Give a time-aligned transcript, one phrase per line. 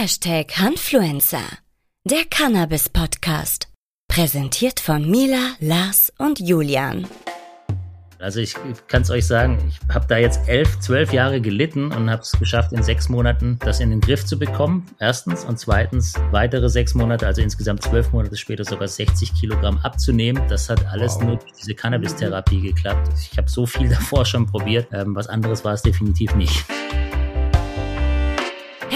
[0.00, 1.42] Hashtag Hanfluencer,
[2.04, 3.66] der Cannabis-Podcast.
[4.06, 7.08] Präsentiert von Mila, Lars und Julian.
[8.20, 8.54] Also ich
[8.86, 12.30] kann es euch sagen, ich habe da jetzt elf, zwölf Jahre gelitten und habe es
[12.30, 14.86] geschafft, in sechs Monaten das in den Griff zu bekommen.
[15.00, 20.40] Erstens und zweitens weitere sechs Monate, also insgesamt zwölf Monate später sogar 60 Kilogramm abzunehmen.
[20.48, 21.24] Das hat alles wow.
[21.24, 23.10] nur durch diese Cannabis-Therapie geklappt.
[23.32, 24.86] Ich habe so viel davor schon probiert.
[24.92, 26.64] Ähm, was anderes war es definitiv nicht.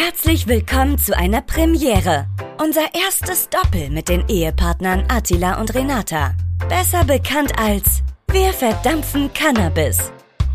[0.05, 2.27] Herzlich willkommen zu einer Premiere.
[2.61, 6.35] Unser erstes Doppel mit den Ehepartnern Attila und Renata.
[6.69, 9.99] Besser bekannt als Wir verdampfen Cannabis.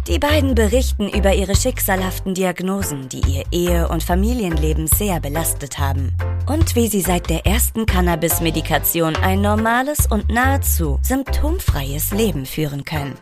[0.05, 6.17] Die beiden berichten über ihre schicksalhaften Diagnosen, die ihr Ehe- und Familienleben sehr belastet haben.
[6.45, 13.17] Und wie sie seit der ersten Cannabis-Medikation ein normales und nahezu symptomfreies Leben führen können.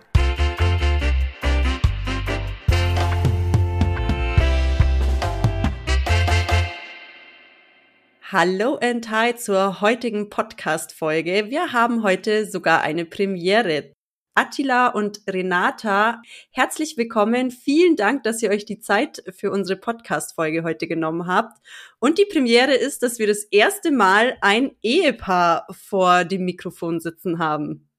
[8.31, 11.51] Hallo and hi zur heutigen Podcast-Folge.
[11.51, 13.93] Wir haben heute sogar eine Premiere.
[14.33, 17.51] Attila und Renata, herzlich willkommen.
[17.51, 21.59] Vielen Dank, dass ihr euch die Zeit für unsere Podcast-Folge heute genommen habt.
[21.99, 27.37] Und die Premiere ist, dass wir das erste Mal ein Ehepaar vor dem Mikrofon sitzen
[27.37, 27.91] haben.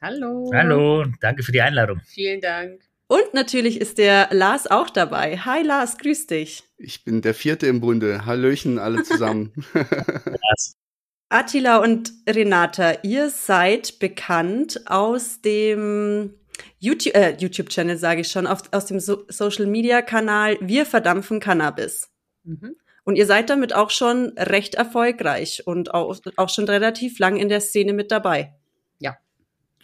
[0.00, 0.52] Hallo.
[0.54, 2.00] Hallo, danke für die Einladung.
[2.06, 2.80] Vielen Dank.
[3.08, 5.36] Und natürlich ist der Lars auch dabei.
[5.38, 6.67] Hi Lars, grüß dich.
[6.78, 8.24] Ich bin der Vierte im Bunde.
[8.24, 9.52] Hallöchen alle zusammen.
[11.28, 16.34] Attila und Renata, ihr seid bekannt aus dem
[16.78, 22.10] YouTube, äh, YouTube-Channel, sage ich schon, auf, aus dem so Social-Media-Kanal Wir verdampfen Cannabis.
[22.44, 22.76] Mhm.
[23.04, 27.48] Und ihr seid damit auch schon recht erfolgreich und auch, auch schon relativ lang in
[27.48, 28.54] der Szene mit dabei.
[28.98, 29.16] Ja.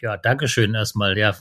[0.00, 1.18] Ja, danke schön erstmal.
[1.18, 1.34] Ja,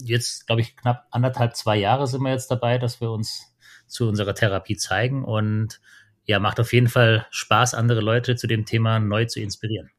[0.00, 3.51] jetzt, glaube ich, knapp anderthalb, zwei Jahre sind wir jetzt dabei, dass wir uns
[3.92, 5.80] zu unserer Therapie zeigen und
[6.24, 9.90] ja, macht auf jeden Fall Spaß, andere Leute zu dem Thema neu zu inspirieren.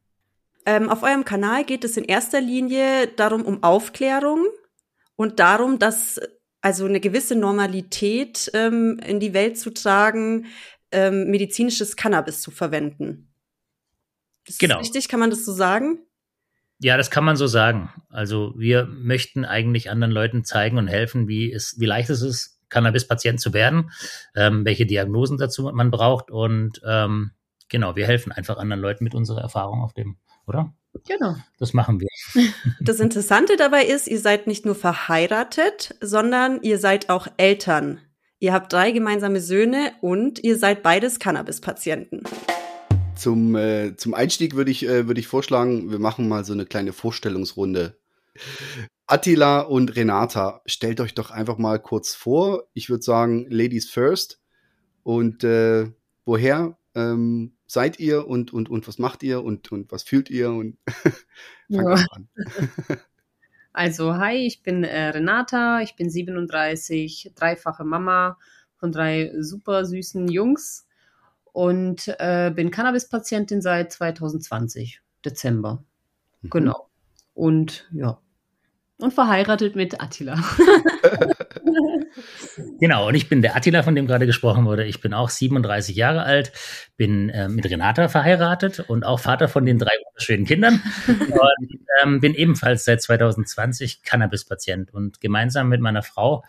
[0.66, 4.46] Ähm, auf eurem Kanal geht es in erster Linie darum, um Aufklärung
[5.16, 6.20] und darum, dass
[6.62, 10.46] also eine gewisse Normalität ähm, in die Welt zu tragen,
[10.92, 13.28] ähm, medizinisches Cannabis zu verwenden.
[14.46, 14.78] Ist genau.
[14.78, 15.08] richtig?
[15.08, 15.98] Kann man das so sagen?
[16.78, 17.90] Ja, das kann man so sagen.
[18.08, 22.53] Also wir möchten eigentlich anderen Leuten zeigen und helfen, wie es, wie leicht es ist,
[22.74, 23.92] Cannabis-Patient zu werden,
[24.34, 27.30] ähm, welche Diagnosen dazu man braucht und ähm,
[27.68, 30.74] genau, wir helfen einfach anderen Leuten mit unserer Erfahrung auf dem, oder?
[31.06, 31.36] Genau.
[31.58, 32.08] Das machen wir.
[32.80, 38.00] Das Interessante dabei ist, ihr seid nicht nur verheiratet, sondern ihr seid auch Eltern.
[38.38, 42.24] Ihr habt drei gemeinsame Söhne und ihr seid beides Cannabis-Patienten.
[43.16, 46.66] Zum, äh, zum Einstieg würde ich, äh, würde ich vorschlagen, wir machen mal so eine
[46.66, 47.96] kleine Vorstellungsrunde.
[49.06, 52.64] Attila und Renata, stellt euch doch einfach mal kurz vor.
[52.72, 54.40] Ich würde sagen, Ladies first.
[55.02, 55.90] Und äh,
[56.24, 60.50] woher ähm, seid ihr und, und, und was macht ihr und, und was fühlt ihr?
[60.50, 61.26] Und fangt
[61.68, 62.06] ja.
[62.12, 62.28] an.
[63.74, 68.38] also, hi, ich bin äh, Renata, ich bin 37, dreifache Mama
[68.76, 70.86] von drei super süßen Jungs
[71.52, 75.84] und äh, bin Cannabis-Patientin seit 2020, Dezember.
[76.40, 76.50] Mhm.
[76.50, 76.88] Genau.
[77.34, 78.20] Und ja.
[79.04, 80.42] Und verheiratet mit Attila.
[82.80, 84.86] genau, und ich bin der Attila, von dem gerade gesprochen wurde.
[84.86, 86.52] Ich bin auch 37 Jahre alt,
[86.96, 90.80] bin äh, mit Renata verheiratet und auch Vater von den drei wunderschönen Kindern.
[91.06, 94.94] und ähm, bin ebenfalls seit 2020 Cannabis-Patient.
[94.94, 96.42] Und gemeinsam mit meiner Frau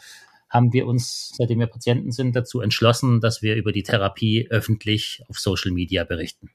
[0.48, 5.24] haben wir uns, seitdem wir Patienten sind, dazu entschlossen, dass wir über die Therapie öffentlich
[5.28, 6.52] auf Social Media berichten.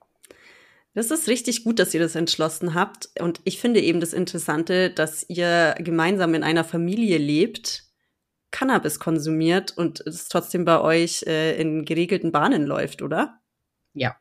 [0.93, 3.09] Das ist richtig gut, dass ihr das entschlossen habt.
[3.21, 7.85] Und ich finde eben das Interessante, dass ihr gemeinsam in einer Familie lebt,
[8.51, 13.41] Cannabis konsumiert und es trotzdem bei euch äh, in geregelten Bahnen läuft, oder?
[13.95, 14.17] Ja.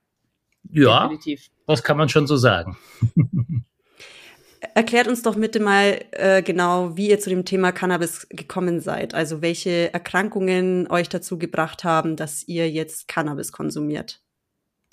[0.72, 1.50] Ja, definitiv.
[1.66, 2.78] das kann man schon so sagen.
[4.76, 9.16] Erklärt uns doch bitte mal äh, genau, wie ihr zu dem Thema Cannabis gekommen seid.
[9.16, 14.22] Also welche Erkrankungen euch dazu gebracht haben, dass ihr jetzt Cannabis konsumiert.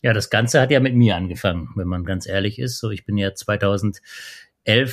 [0.03, 2.79] Ja, das Ganze hat ja mit mir angefangen, wenn man ganz ehrlich ist.
[2.79, 4.01] So, ich bin ja 2011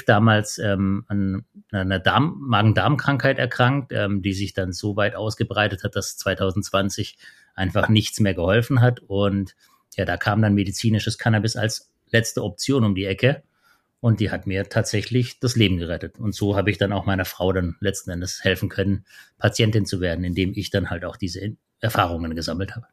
[0.06, 5.96] damals ähm, an einer Darm Magen-Darm-Krankheit erkrankt, ähm, die sich dann so weit ausgebreitet hat,
[5.96, 7.18] dass 2020
[7.56, 9.02] einfach nichts mehr geholfen hat.
[9.02, 9.56] Und
[9.96, 13.44] ja, da kam dann medizinisches Cannabis als letzte Option um die Ecke.
[14.00, 16.20] Und die hat mir tatsächlich das Leben gerettet.
[16.20, 19.06] Und so habe ich dann auch meiner Frau dann letzten Endes helfen können,
[19.38, 22.88] Patientin zu werden, indem ich dann halt auch diese Erfahrungen gesammelt habe.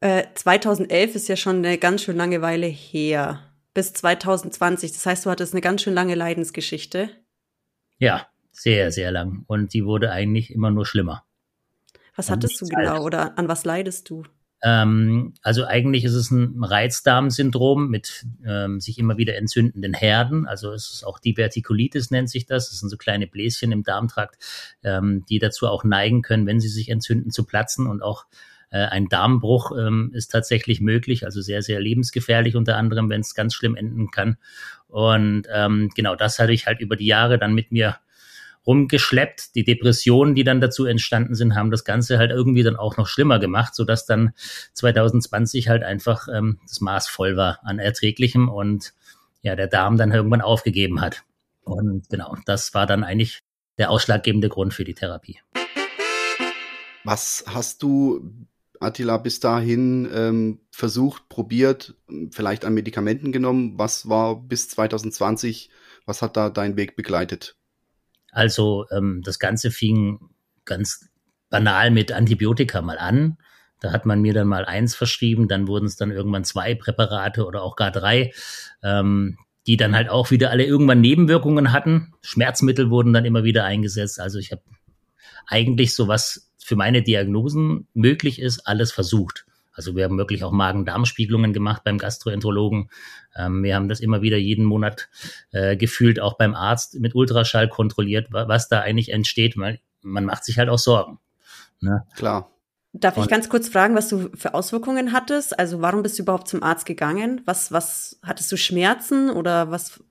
[0.00, 3.40] Äh, 2011 ist ja schon eine ganz schön lange Weile her.
[3.74, 4.92] Bis 2020.
[4.92, 7.10] Das heißt, du hattest eine ganz schön lange Leidensgeschichte.
[7.98, 9.44] Ja, sehr, sehr lang.
[9.46, 11.24] Und die wurde eigentlich immer nur schlimmer.
[12.16, 14.22] Was hattest du genau oder an was leidest du?
[14.62, 20.46] Ähm, also eigentlich ist es ein Reizdarmsyndrom mit ähm, sich immer wieder entzündenden Herden.
[20.46, 22.70] Also es ist auch Divertikulitis nennt sich das.
[22.70, 24.36] Das sind so kleine Bläschen im Darmtrakt,
[24.82, 28.53] ähm, die dazu auch neigen können, wenn sie sich entzünden, zu platzen und auch äh,
[28.78, 33.54] ein Darmbruch ähm, ist tatsächlich möglich, also sehr, sehr lebensgefährlich unter anderem, wenn es ganz
[33.54, 34.36] schlimm enden kann.
[34.88, 37.98] Und ähm, genau das hatte ich halt über die Jahre dann mit mir
[38.66, 39.54] rumgeschleppt.
[39.54, 43.06] Die Depressionen, die dann dazu entstanden sind, haben das Ganze halt irgendwie dann auch noch
[43.06, 44.32] schlimmer gemacht, sodass dann
[44.72, 48.92] 2020 halt einfach ähm, das Maß voll war an Erträglichem und
[49.42, 51.22] ja, der Darm dann irgendwann aufgegeben hat.
[51.64, 53.40] Und genau, das war dann eigentlich
[53.78, 55.40] der ausschlaggebende Grund für die Therapie.
[57.04, 58.30] Was hast du,
[58.84, 61.94] Attila, bis dahin ähm, versucht, probiert,
[62.30, 63.74] vielleicht an Medikamenten genommen?
[63.76, 65.70] Was war bis 2020,
[66.06, 67.56] was hat da dein Weg begleitet?
[68.30, 70.18] Also ähm, das Ganze fing
[70.64, 71.08] ganz
[71.50, 73.38] banal mit Antibiotika mal an.
[73.80, 77.46] Da hat man mir dann mal eins verschrieben, dann wurden es dann irgendwann zwei Präparate
[77.46, 78.32] oder auch gar drei,
[78.82, 82.12] ähm, die dann halt auch wieder alle irgendwann Nebenwirkungen hatten.
[82.22, 84.20] Schmerzmittel wurden dann immer wieder eingesetzt.
[84.20, 84.62] Also ich habe
[85.46, 89.44] eigentlich so was für meine Diagnosen möglich ist, alles versucht.
[89.74, 92.88] Also wir haben wirklich auch Magen-Darm-Spiegelungen gemacht beim Gastroenterologen.
[93.36, 95.10] Ähm, wir haben das immer wieder jeden Monat
[95.52, 100.46] äh, gefühlt, auch beim Arzt mit Ultraschall kontrolliert, was da eigentlich entsteht, weil man macht
[100.46, 101.18] sich halt auch Sorgen.
[101.80, 102.06] Ne?
[102.16, 102.50] Klar.
[102.94, 105.58] Darf ich ganz kurz fragen, was du für Auswirkungen hattest?
[105.58, 107.42] Also warum bist du überhaupt zum Arzt gegangen?
[107.44, 110.02] Was, was hattest du Schmerzen oder was?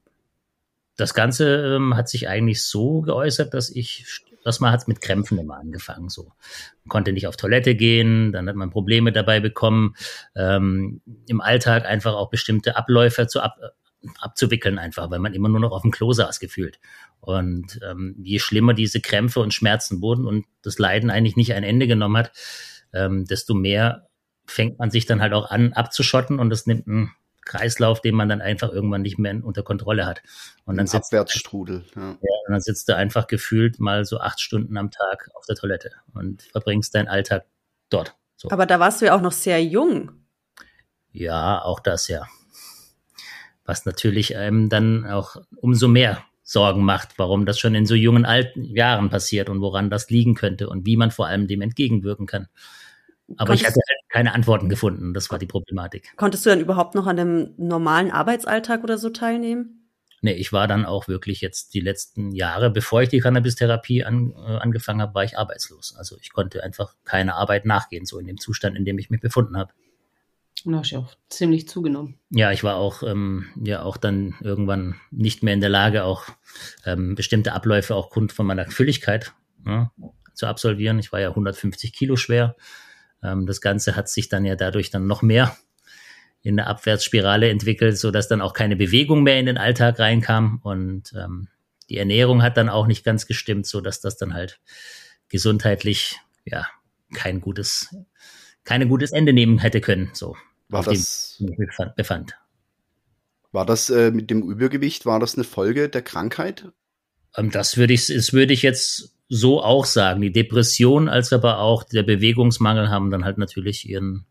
[0.97, 4.05] Das Ganze ähm, hat sich eigentlich so geäußert, dass ich
[4.45, 6.09] Erstmal hat es mit Krämpfen immer angefangen.
[6.09, 6.23] So
[6.83, 9.95] man konnte nicht auf Toilette gehen, dann hat man Probleme dabei bekommen,
[10.35, 13.57] ähm, im Alltag einfach auch bestimmte Abläufe zu ab,
[14.19, 16.79] abzuwickeln einfach, weil man immer nur noch auf dem Klo saß gefühlt.
[17.19, 21.63] Und ähm, je schlimmer diese Krämpfe und Schmerzen wurden und das Leiden eigentlich nicht ein
[21.63, 22.31] Ende genommen hat,
[22.91, 24.07] ähm, desto mehr
[24.45, 27.11] fängt man sich dann halt auch an abzuschotten und das nimmt einen
[27.45, 30.21] Kreislauf, den man dann einfach irgendwann nicht mehr unter Kontrolle hat.
[30.65, 31.83] Und dann sitzt, Abwärtsstrudel.
[31.95, 32.01] Ja.
[32.01, 32.07] ja.
[32.47, 35.91] und dann sitzt du einfach gefühlt mal so acht Stunden am Tag auf der Toilette
[36.13, 37.45] und verbringst deinen Alltag
[37.89, 38.15] dort.
[38.35, 38.49] So.
[38.51, 40.11] Aber da warst du ja auch noch sehr jung.
[41.11, 42.27] Ja, auch das ja.
[43.65, 48.25] Was natürlich einem dann auch umso mehr Sorgen macht, warum das schon in so jungen
[48.25, 52.25] alten Jahren passiert und woran das liegen könnte und wie man vor allem dem entgegenwirken
[52.25, 52.47] kann.
[53.37, 55.15] Aber Konntest ich hatte halt keine Antworten gefunden.
[55.15, 56.13] Das war die Problematik.
[56.17, 59.89] Konntest du dann überhaupt noch an dem normalen Arbeitsalltag oder so teilnehmen?
[60.21, 64.31] Nee, ich war dann auch wirklich jetzt die letzten Jahre, bevor ich die Cannabis-Therapie an,
[64.37, 65.95] äh, angefangen habe, war ich arbeitslos.
[65.97, 69.19] Also ich konnte einfach keine Arbeit nachgehen, so in dem Zustand, in dem ich mich
[69.19, 69.73] befunden habe.
[70.63, 72.19] Und hast ja auch ziemlich zugenommen.
[72.29, 76.25] Ja, ich war auch, ähm, ja, auch dann irgendwann nicht mehr in der Lage, auch
[76.85, 79.33] ähm, bestimmte Abläufe auch Grund von meiner Fülligkeit
[79.65, 79.91] ja,
[80.35, 80.99] zu absolvieren.
[80.99, 82.55] Ich war ja 150 Kilo schwer
[83.23, 85.55] ähm, das Ganze hat sich dann ja dadurch dann noch mehr
[86.41, 90.59] in der Abwärtsspirale entwickelt, so dass dann auch keine Bewegung mehr in den Alltag reinkam
[90.61, 91.47] und ähm,
[91.89, 94.59] die Ernährung hat dann auch nicht ganz gestimmt, so dass das dann halt
[95.29, 96.67] gesundheitlich ja
[97.13, 97.95] kein gutes
[98.63, 100.35] keine gutes Ende nehmen hätte können, so
[100.69, 102.37] war das befand, befand.
[103.51, 106.71] War das äh, mit dem Übergewicht war das eine Folge der Krankheit?
[107.37, 110.21] Ähm, das würde ich das würde ich jetzt so auch sagen.
[110.21, 114.25] Die Depression als aber auch der Bewegungsmangel haben dann halt natürlich ihren,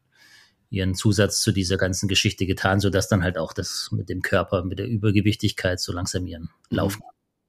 [0.71, 4.65] ihren Zusatz zu dieser ganzen Geschichte getan, sodass dann halt auch das mit dem Körper,
[4.65, 7.03] mit der Übergewichtigkeit so langsam ihren Lauf hat.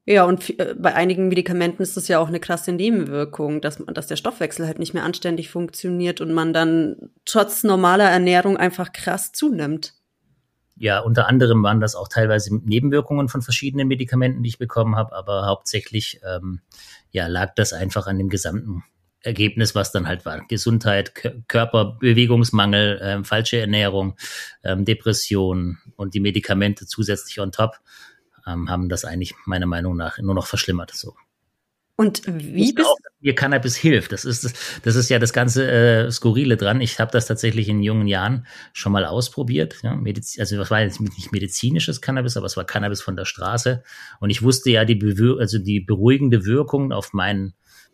[0.05, 4.07] Ja, und äh, bei einigen Medikamenten ist das ja auch eine krasse Nebenwirkung, dass, dass
[4.07, 9.31] der Stoffwechsel halt nicht mehr anständig funktioniert und man dann trotz normaler Ernährung einfach krass
[9.31, 9.93] zunimmt
[10.75, 15.15] ja, unter anderem waren das auch teilweise Nebenwirkungen von verschiedenen Medikamenten, die ich bekommen habe,
[15.15, 16.61] aber hauptsächlich ähm,
[17.13, 18.83] ja, lag das einfach an dem gesamten
[19.21, 20.45] Ergebnis, was dann halt war.
[20.47, 21.13] Gesundheit,
[21.47, 24.17] Körperbewegungsmangel, äh, falsche Ernährung,
[24.63, 27.79] ähm, Depression und die Medikamente zusätzlich on top
[28.45, 30.91] ähm, haben das eigentlich meiner Meinung nach nur noch verschlimmert.
[30.91, 31.15] So.
[31.95, 34.11] Und wie bist auch, mir Cannabis hilft.
[34.11, 34.43] Das ist
[34.83, 36.81] das, ist ja das ganze äh, skurrile dran.
[36.81, 39.77] Ich habe das tatsächlich in jungen Jahren schon mal ausprobiert.
[39.81, 43.25] Ja, Mediz also was war jetzt nicht medizinisches Cannabis, aber es war Cannabis von der
[43.25, 43.83] Straße.
[44.19, 44.99] Und ich wusste ja die,
[45.39, 47.53] also die beruhigende Wirkung auf meinen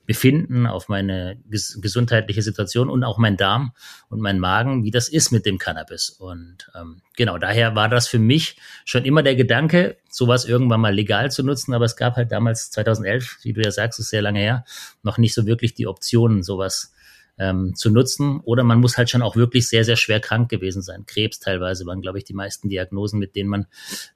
[0.09, 3.73] Befinden, auf meine ges gesundheitliche Situation und auch mein Darm
[4.09, 6.09] und mein Magen, wie das ist mit dem Cannabis.
[6.09, 10.95] Und ähm, genau, daher war das für mich schon immer der Gedanke, sowas irgendwann mal
[10.95, 11.75] legal zu nutzen.
[11.75, 14.65] Aber es gab halt damals 2011, wie du ja sagst, ist sehr lange her,
[15.03, 16.91] noch nicht so wirklich die Optionen, sowas
[17.37, 18.39] ähm, zu nutzen.
[18.39, 21.05] Oder man muss halt schon auch wirklich sehr, sehr schwer krank gewesen sein.
[21.05, 23.67] Krebs teilweise waren, glaube ich, die meisten Diagnosen, mit denen man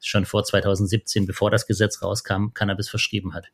[0.01, 3.51] schon vor 2017, bevor das Gesetz rauskam, Cannabis verschrieben hat.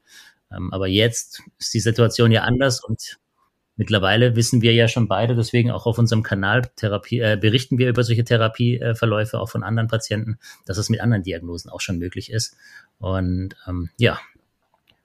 [0.52, 3.18] Ähm, aber jetzt ist die Situation ja anders und
[3.80, 7.88] mittlerweile wissen wir ja schon beide, deswegen auch auf unserem Kanal Therapie, äh, berichten wir
[7.88, 12.32] über solche Therapieverläufe auch von anderen Patienten, dass es mit anderen Diagnosen auch schon möglich
[12.32, 12.58] ist.
[13.00, 14.20] Und ähm, ja,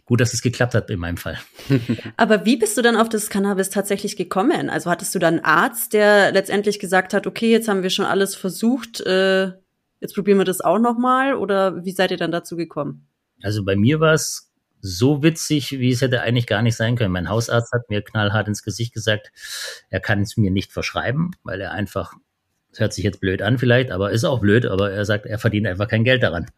[0.07, 1.39] gut, dass es geklappt hat in meinem Fall.
[2.17, 4.69] Aber wie bist du dann auf das Cannabis tatsächlich gekommen?
[4.69, 8.05] Also hattest du dann einen Arzt, der letztendlich gesagt hat, okay, jetzt haben wir schon
[8.05, 9.53] alles versucht, äh,
[10.01, 11.35] jetzt probieren wir das auch nochmal?
[11.35, 13.07] Oder wie seid ihr dann dazu gekommen?
[13.43, 14.51] Also bei mir war es
[14.87, 17.13] so witzig, wie es hätte eigentlich gar nicht sein können.
[17.13, 19.33] Mein Hausarzt hat mir knallhart ins Gesicht gesagt,
[19.89, 22.13] er kann es mir nicht verschreiben, weil er einfach,
[22.71, 25.39] das hört sich jetzt blöd an vielleicht, aber ist auch blöd, aber er sagt, er
[25.39, 26.51] verdient einfach kein Geld daran.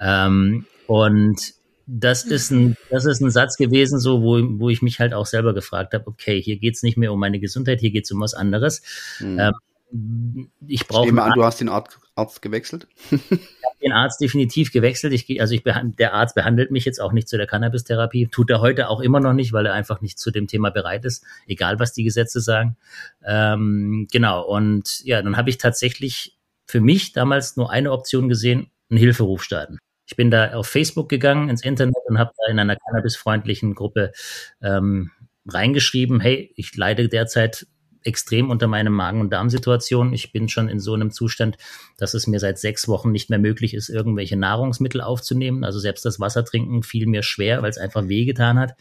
[0.00, 1.38] Ähm, und
[1.86, 5.26] das ist ein, das ist ein Satz gewesen, so wo, wo ich mich halt auch
[5.26, 8.34] selber gefragt habe, okay, hier geht's nicht mehr um meine Gesundheit, hier geht's um was
[8.34, 8.82] anderes.
[9.20, 9.38] Mhm.
[9.38, 11.06] Ähm, ich brauche.
[11.06, 12.86] Ich nehme an, du hast den Arzt, Arzt gewechselt?
[13.10, 15.12] ich habe den Arzt definitiv gewechselt.
[15.12, 18.28] Ich, also ich der Arzt behandelt mich jetzt auch nicht zu der Cannabis-Therapie.
[18.28, 21.04] Tut er heute auch immer noch nicht, weil er einfach nicht zu dem Thema bereit
[21.04, 22.76] ist, egal was die Gesetze sagen.
[23.24, 24.44] Ähm, genau.
[24.44, 26.36] Und ja, dann habe ich tatsächlich
[26.66, 29.78] für mich damals nur eine Option gesehen, einen Hilferuf starten.
[30.06, 34.12] Ich bin da auf Facebook gegangen, ins Internet und habe da in einer cannabisfreundlichen Gruppe
[34.60, 35.12] ähm,
[35.46, 37.66] reingeschrieben, hey, ich leide derzeit
[38.04, 40.12] extrem unter meinem Magen- und Darmsituation.
[40.12, 41.56] Ich bin schon in so einem Zustand,
[41.96, 45.64] dass es mir seit sechs Wochen nicht mehr möglich ist, irgendwelche Nahrungsmittel aufzunehmen.
[45.64, 48.74] Also selbst das Wasser trinken fiel mir schwer, weil es einfach wehgetan hat.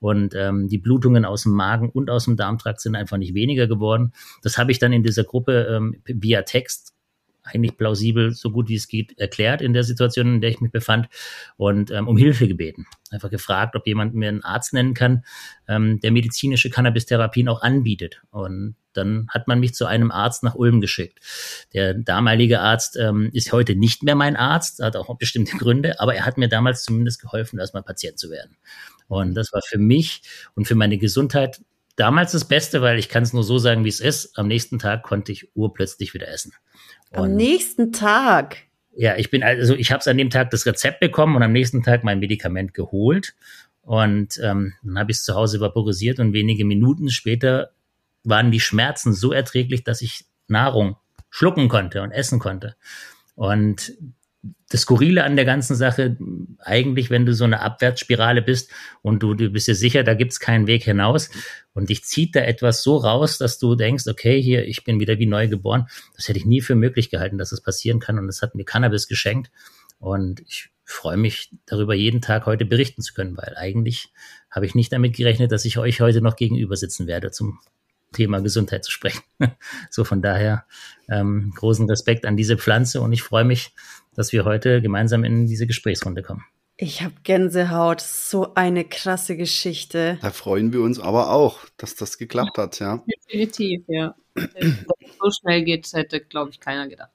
[0.00, 3.66] Und ähm, die Blutungen aus dem Magen und aus dem Darmtrakt sind einfach nicht weniger
[3.66, 4.12] geworden.
[4.42, 6.94] Das habe ich dann in dieser Gruppe ähm, via Text
[7.52, 10.72] eigentlich plausibel, so gut wie es geht, erklärt in der Situation, in der ich mich
[10.72, 11.08] befand
[11.56, 12.86] und ähm, um Hilfe gebeten.
[13.10, 15.24] Einfach gefragt, ob jemand mir einen Arzt nennen kann,
[15.66, 18.20] ähm, der medizinische Cannabis-Therapien auch anbietet.
[18.30, 21.20] Und dann hat man mich zu einem Arzt nach Ulm geschickt.
[21.72, 26.14] Der damalige Arzt ähm, ist heute nicht mehr mein Arzt, hat auch bestimmte Gründe, aber
[26.14, 28.56] er hat mir damals zumindest geholfen, erstmal Patient zu werden.
[29.06, 30.22] Und das war für mich
[30.54, 31.60] und für meine Gesundheit
[31.96, 34.38] damals das Beste, weil ich kann es nur so sagen, wie es ist.
[34.38, 36.52] Am nächsten Tag konnte ich urplötzlich wieder essen.
[37.10, 38.58] Und am nächsten Tag?
[38.94, 41.82] Ja, ich bin also, ich habe an dem Tag das Rezept bekommen und am nächsten
[41.82, 43.34] Tag mein Medikament geholt.
[43.82, 47.70] Und ähm, dann habe ich es zu Hause vaporisiert und wenige Minuten später
[48.24, 50.96] waren die Schmerzen so erträglich, dass ich Nahrung
[51.30, 52.76] schlucken konnte und essen konnte.
[53.34, 53.94] Und
[54.68, 56.16] das Skurrile an der ganzen Sache,
[56.58, 58.70] eigentlich, wenn du so eine Abwärtsspirale bist
[59.02, 61.30] und du, du bist dir sicher, da gibt's keinen Weg hinaus
[61.72, 65.18] und dich zieht da etwas so raus, dass du denkst, okay, hier, ich bin wieder
[65.18, 65.88] wie neu geboren.
[66.14, 68.64] Das hätte ich nie für möglich gehalten, dass das passieren kann und das hat mir
[68.64, 69.50] Cannabis geschenkt
[69.98, 74.12] und ich freue mich darüber, jeden Tag heute berichten zu können, weil eigentlich
[74.50, 77.58] habe ich nicht damit gerechnet, dass ich euch heute noch gegenüber sitzen werde zum
[78.12, 79.22] Thema Gesundheit zu sprechen.
[79.90, 80.64] so von daher
[81.08, 83.74] ähm, großen Respekt an diese Pflanze und ich freue mich,
[84.18, 86.44] dass wir heute gemeinsam in diese Gesprächsrunde kommen.
[86.76, 90.18] Ich habe Gänsehaut, so eine krasse Geschichte.
[90.20, 93.00] Da freuen wir uns aber auch, dass das geklappt hat, ja.
[93.06, 94.16] Definitiv, ja.
[94.34, 97.10] so schnell geht, hätte, glaube ich, keiner gedacht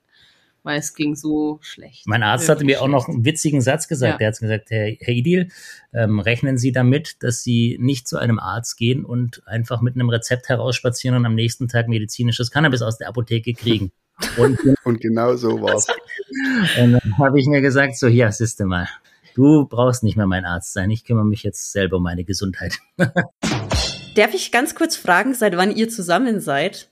[0.63, 2.07] weil es ging so schlecht.
[2.07, 4.13] Mein Arzt hatte mir auch noch einen witzigen Satz gesagt.
[4.13, 4.17] Ja.
[4.17, 5.50] Der hat gesagt, Herr, Herr Idil,
[5.93, 10.10] ähm, rechnen Sie damit, dass Sie nicht zu einem Arzt gehen und einfach mit einem
[10.10, 13.91] Rezept herausspazieren und am nächsten Tag medizinisches Cannabis aus der Apotheke kriegen.
[14.38, 15.88] Und, und genau so war's.
[16.79, 18.88] und dann habe ich mir gesagt, so, ja, siehste mal,
[19.36, 20.89] du brauchst nicht mehr mein Arzt sein.
[20.91, 22.79] Ich kümmere mich jetzt selber um meine Gesundheit.
[24.15, 26.91] Darf ich ganz kurz fragen, seit wann ihr zusammen seid?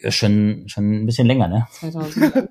[0.00, 1.66] Ja, schon, schon ein bisschen länger, ne?
[1.72, 2.48] 2000.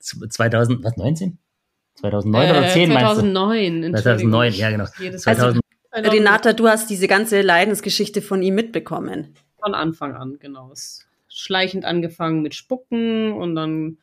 [0.00, 1.38] 2000, was, 19?
[1.96, 4.86] 2009 äh, oder 10 2009, 2009, ja genau.
[4.86, 5.60] 2000.
[5.92, 9.34] Also, Renata, du hast diese ganze Leidensgeschichte von ihm mitbekommen.
[9.62, 10.70] Von Anfang an, genau.
[10.72, 11.06] Es
[11.40, 13.98] schleichend angefangen mit Spucken und dann,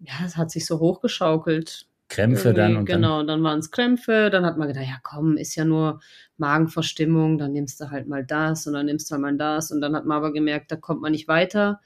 [0.00, 1.86] ja, es hat sich so hochgeschaukelt.
[2.08, 5.36] Krämpfe dann und genau, dann, dann waren es Krämpfe, dann hat man gedacht, ja komm,
[5.36, 6.00] ist ja nur
[6.38, 9.80] Magenverstimmung, dann nimmst du halt mal das und dann nimmst du halt mal das und
[9.80, 11.80] dann hat man aber gemerkt, da kommt man nicht weiter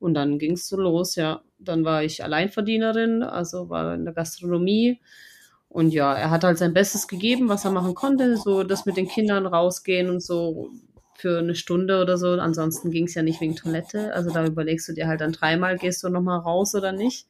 [0.00, 1.42] und dann ging es so los, ja.
[1.58, 4.98] Dann war ich Alleinverdienerin, also war in der Gastronomie.
[5.68, 8.36] Und ja, er hat halt sein Bestes gegeben, was er machen konnte.
[8.38, 10.70] So das mit den Kindern rausgehen und so
[11.20, 12.28] für eine Stunde oder so.
[12.32, 14.12] Ansonsten ging es ja nicht wegen Toilette.
[14.14, 17.28] Also da überlegst du dir halt dann dreimal, gehst du nochmal raus oder nicht.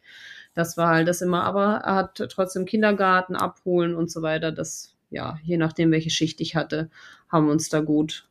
[0.55, 1.45] Das war halt das immer.
[1.45, 4.53] Aber er hat trotzdem Kindergarten abholen und so weiter.
[4.53, 6.91] Das, ja, je nachdem, welche Schicht ich hatte,
[7.29, 8.29] haben wir uns da gut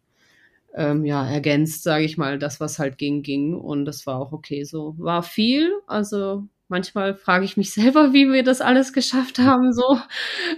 [0.76, 3.56] ähm, ja, ergänzt, sage ich mal, das, was halt ging, ging.
[3.56, 4.96] Und das war auch okay so.
[4.98, 10.00] War viel, also manchmal frage ich mich selber, wie wir das alles geschafft haben, so.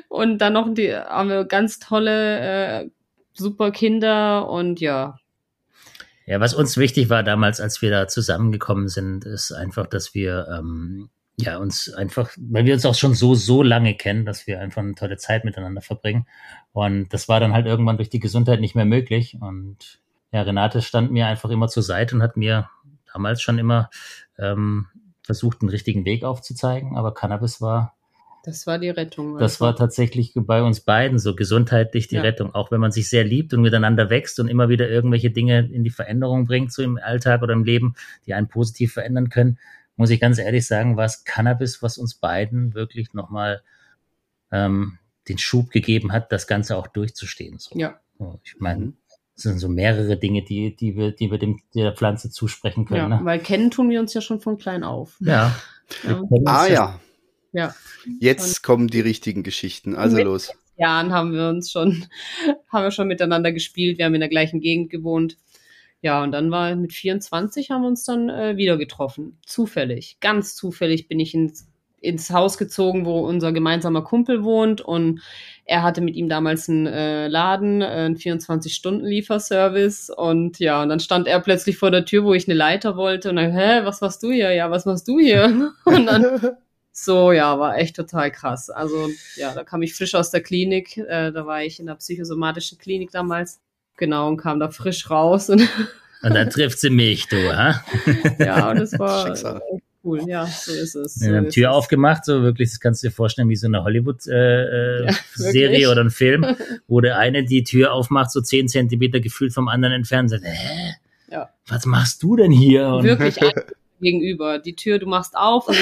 [0.09, 2.89] Und dann noch die, haben wir ganz tolle, äh,
[3.33, 5.17] super Kinder und ja.
[6.25, 10.47] Ja, was uns wichtig war damals, als wir da zusammengekommen sind, ist einfach, dass wir
[10.49, 14.59] ähm, ja, uns einfach, weil wir uns auch schon so, so lange kennen, dass wir
[14.59, 16.27] einfach eine tolle Zeit miteinander verbringen.
[16.71, 19.37] Und das war dann halt irgendwann durch die Gesundheit nicht mehr möglich.
[19.39, 19.99] Und
[20.31, 22.69] ja, Renate stand mir einfach immer zur Seite und hat mir
[23.11, 23.89] damals schon immer
[24.37, 24.87] ähm,
[25.23, 26.95] versucht, einen richtigen Weg aufzuzeigen.
[26.97, 27.95] Aber Cannabis war
[28.43, 29.37] das war die Rettung.
[29.37, 29.65] Das also.
[29.65, 32.21] war tatsächlich bei uns beiden so gesundheitlich die ja.
[32.21, 32.53] Rettung.
[32.55, 35.83] Auch wenn man sich sehr liebt und miteinander wächst und immer wieder irgendwelche Dinge in
[35.83, 37.95] die Veränderung bringt, so im Alltag oder im Leben,
[38.25, 39.59] die einen positiv verändern können,
[39.95, 43.61] muss ich ganz ehrlich sagen, war es Cannabis, was uns beiden wirklich nochmal
[44.51, 47.59] ähm, den Schub gegeben hat, das Ganze auch durchzustehen.
[47.59, 47.77] So.
[47.77, 47.99] Ja.
[48.43, 48.97] Ich meine, mhm.
[49.35, 53.11] es sind so mehrere Dinge, die, die wir, die wir dem, der Pflanze zusprechen können.
[53.11, 53.19] Ja, ne?
[53.23, 55.17] weil kennen tun wir uns ja schon von klein auf.
[55.19, 55.55] Ja.
[56.03, 56.23] ja.
[56.45, 56.99] Ah ja.
[57.51, 57.75] Ja.
[58.19, 59.95] Jetzt und kommen die richtigen Geschichten.
[59.95, 60.51] Also los.
[60.77, 62.05] Jahren haben wir uns schon,
[62.71, 63.97] haben wir schon miteinander gespielt.
[63.97, 65.37] Wir haben in der gleichen Gegend gewohnt.
[66.01, 69.37] Ja, und dann war mit 24 haben wir uns dann äh, wieder getroffen.
[69.45, 71.67] Zufällig, ganz zufällig bin ich ins,
[71.99, 75.21] ins Haus gezogen, wo unser gemeinsamer Kumpel wohnt und
[75.65, 80.99] er hatte mit ihm damals einen äh, Laden, äh, einen 24-Stunden-Lieferservice und ja, und dann
[80.99, 84.01] stand er plötzlich vor der Tür, wo ich eine Leiter wollte und dann, hä, was
[84.01, 84.51] machst du hier?
[84.53, 85.71] Ja, was machst du hier?
[85.85, 86.57] Und dann
[86.93, 88.69] so, ja, war echt total krass.
[88.69, 90.97] Also, ja, da kam ich frisch aus der Klinik.
[90.97, 93.61] Äh, da war ich in der psychosomatischen Klinik damals.
[93.97, 95.49] Genau, und kam da frisch raus.
[95.49, 95.61] Und,
[96.21, 97.81] und dann trifft sie mich, du, ha?
[98.39, 99.61] ja, und das war Schicksal.
[100.03, 100.21] cool.
[100.27, 101.21] Ja, so ist es.
[101.21, 101.75] Wir haben Tür es.
[101.75, 106.01] aufgemacht, so wirklich, das kannst du dir vorstellen, wie so eine Hollywood-Serie äh, ja, oder
[106.01, 106.45] ein Film,
[106.87, 110.95] wo der eine die Tür aufmacht, so zehn Zentimeter gefühlt vom anderen entfernt, sagt, hä?
[111.29, 111.49] Ja.
[111.67, 112.87] Was machst du denn hier?
[112.87, 113.37] Und wirklich
[114.01, 114.59] gegenüber.
[114.59, 115.77] Die Tür, du machst auf und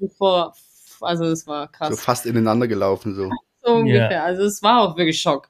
[0.00, 0.54] die vor,
[1.00, 1.90] also es war krass.
[1.90, 3.30] So fast ineinander gelaufen so.
[3.64, 4.10] So ungefähr.
[4.10, 4.24] Ja.
[4.24, 5.48] Also es war auch wirklich Schock.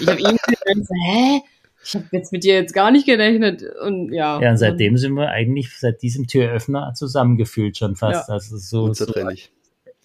[0.00, 1.40] Ich habe ihn gedacht, hä?
[1.82, 4.40] Ich habe jetzt mit dir jetzt gar nicht gerechnet und ja.
[4.40, 8.28] Ja, und seitdem sind wir eigentlich seit diesem Türöffner zusammengefühlt schon fast.
[8.28, 8.34] Ja.
[8.34, 9.06] Also so, so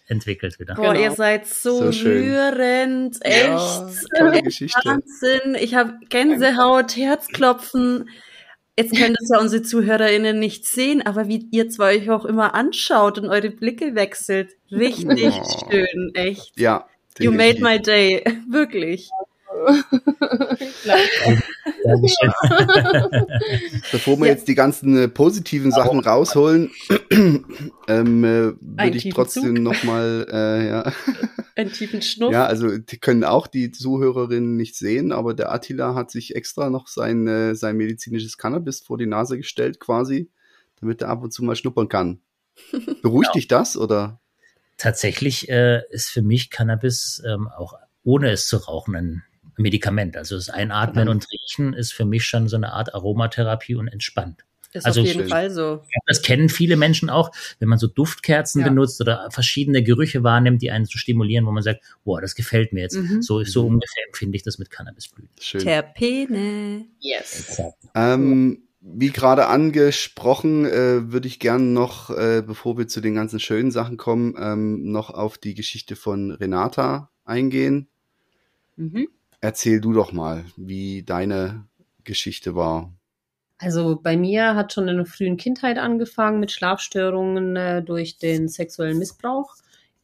[0.07, 0.75] entwickelt wieder.
[0.75, 1.05] Boah, genau.
[1.05, 3.47] ihr seid so, so rührend, echt.
[3.47, 4.79] Ja, tolle Geschichte.
[4.83, 5.55] Wahnsinn.
[5.59, 8.09] Ich habe Gänsehaut, Herzklopfen.
[8.77, 12.55] Jetzt können das ja unsere ZuhörerInnen nicht sehen, aber wie ihr zwei euch auch immer
[12.55, 14.55] anschaut und eure Blicke wechselt.
[14.71, 15.69] Richtig oh.
[15.69, 16.59] schön, echt.
[16.59, 16.87] Ja.
[17.19, 18.23] You made my day.
[18.49, 19.11] Wirklich.
[23.91, 24.33] Bevor wir ja.
[24.33, 26.71] jetzt die ganzen äh, positiven Sachen rausholen,
[27.87, 30.91] ähm, äh, würde ich trotzdem nochmal äh, ja.
[31.55, 32.31] einen tiefen Schnuff.
[32.31, 36.69] Ja, also die können auch die Zuhörerinnen nicht sehen, aber der Attila hat sich extra
[36.69, 40.31] noch sein, äh, sein medizinisches Cannabis vor die Nase gestellt, quasi,
[40.79, 42.21] damit er ab und zu mal schnuppern kann.
[43.01, 43.33] Beruhigt ja.
[43.33, 44.19] dich das oder?
[44.77, 49.23] Tatsächlich äh, ist für mich Cannabis ähm, auch ohne es zu rauchen ein
[49.57, 50.17] Medikament.
[50.17, 51.11] Also das Einatmen mhm.
[51.11, 54.43] und Riechen ist für mich schon so eine Art Aromatherapie und entspannt.
[54.73, 55.83] Ist also auf jeden Fall so.
[56.07, 58.67] Das kennen viele Menschen auch, wenn man so Duftkerzen ja.
[58.67, 62.73] benutzt oder verschiedene Gerüche wahrnimmt, die einen so stimulieren, wo man sagt, boah, das gefällt
[62.73, 62.95] mir jetzt.
[62.95, 63.21] Mhm.
[63.21, 63.75] So, so mhm.
[63.75, 65.29] ungefähr empfinde ich das mit Cannabisblüten.
[65.39, 65.61] Schön.
[65.61, 66.85] Terpene.
[66.99, 67.61] Yes.
[67.93, 73.39] Ähm, wie gerade angesprochen, äh, würde ich gern noch, äh, bevor wir zu den ganzen
[73.39, 77.87] schönen Sachen kommen, ähm, noch auf die Geschichte von Renata eingehen.
[78.75, 79.07] Mhm.
[79.43, 81.67] Erzähl du doch mal, wie deine
[82.05, 82.93] Geschichte war.
[83.57, 88.47] Also bei mir hat schon in der frühen Kindheit angefangen mit Schlafstörungen äh, durch den
[88.47, 89.53] sexuellen Missbrauch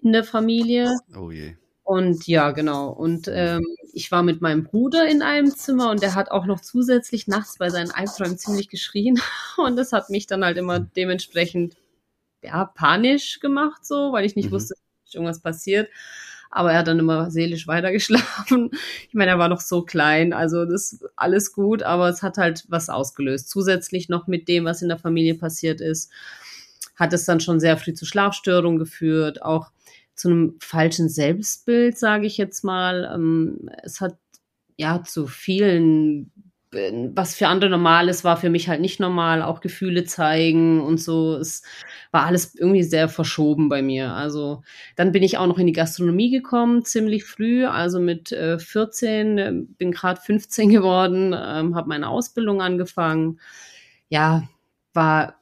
[0.01, 0.93] in der Familie.
[1.17, 1.55] Oh je.
[1.83, 2.89] Und ja, genau.
[2.89, 6.59] Und ähm, ich war mit meinem Bruder in einem Zimmer und der hat auch noch
[6.59, 9.21] zusätzlich nachts bei seinen Albträumen ziemlich geschrien.
[9.57, 11.77] Und das hat mich dann halt immer dementsprechend
[12.43, 14.55] ja, panisch gemacht, so, weil ich nicht mhm.
[14.55, 14.75] wusste,
[15.05, 15.87] dass irgendwas passiert
[16.49, 18.71] aber er hat dann immer seelisch weitergeschlafen.
[19.07, 22.37] Ich meine, er war noch so klein, also das ist alles gut, aber es hat
[22.37, 23.49] halt was ausgelöst.
[23.49, 26.11] Zusätzlich noch mit dem, was in der Familie passiert ist,
[26.95, 29.71] hat es dann schon sehr früh zu Schlafstörungen geführt, auch
[30.15, 33.09] zu einem falschen Selbstbild, sage ich jetzt mal.
[33.13, 34.17] Ähm, es hat
[34.75, 36.31] ja zu vielen
[36.71, 41.01] was für andere normal ist, war für mich halt nicht normal, auch Gefühle zeigen und
[41.01, 41.35] so.
[41.35, 41.63] Es
[42.11, 44.13] war alles irgendwie sehr verschoben bei mir.
[44.13, 44.61] Also
[44.95, 49.37] dann bin ich auch noch in die Gastronomie gekommen, ziemlich früh, also mit äh, 14,
[49.37, 53.39] äh, bin gerade 15 geworden, ähm, habe meine Ausbildung angefangen.
[54.09, 54.47] Ja,
[54.93, 55.35] war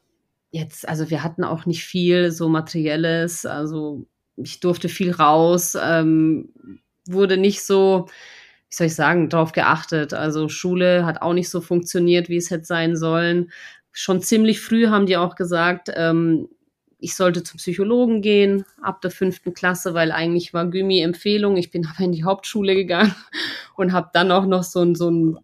[0.52, 4.06] jetzt, also wir hatten auch nicht viel so materielles, also
[4.38, 6.54] ich durfte viel raus, ähm,
[7.06, 8.08] wurde nicht so
[8.70, 10.14] wie soll ich sagen, darauf geachtet.
[10.14, 13.52] Also Schule hat auch nicht so funktioniert, wie es hätte sein sollen.
[13.92, 16.50] Schon ziemlich früh haben die auch gesagt, ähm,
[17.00, 21.58] ich sollte zum Psychologen gehen, ab der fünften Klasse, weil eigentlich war Gymi Empfehlung.
[21.58, 23.16] Ich bin aber in die Hauptschule gegangen
[23.76, 25.38] und habe dann auch noch so ein, so ein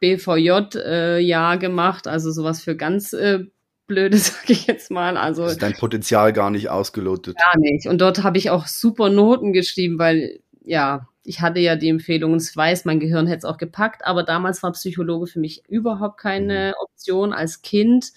[0.00, 3.44] BVJ-Jahr äh, gemacht, also sowas für ganz äh,
[3.86, 5.16] blöde, sage ich jetzt mal.
[5.16, 7.36] Also ist dein Potenzial gar nicht ausgelotet.
[7.36, 7.86] Gar nicht.
[7.86, 12.32] Und dort habe ich auch super Noten geschrieben, weil ja, ich hatte ja die Empfehlung
[12.32, 15.62] und ich weiß, mein Gehirn hätte es auch gepackt, aber damals war Psychologe für mich
[15.68, 16.82] überhaupt keine mhm.
[16.82, 17.32] Option.
[17.32, 18.12] Als Kind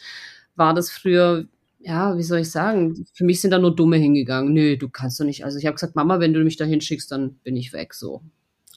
[0.55, 1.45] war das früher,
[1.79, 4.53] ja, wie soll ich sagen, für mich sind da nur Dumme hingegangen.
[4.53, 5.43] Nö, du kannst doch nicht.
[5.45, 8.21] Also ich habe gesagt, Mama, wenn du mich da hinschickst, dann bin ich weg so.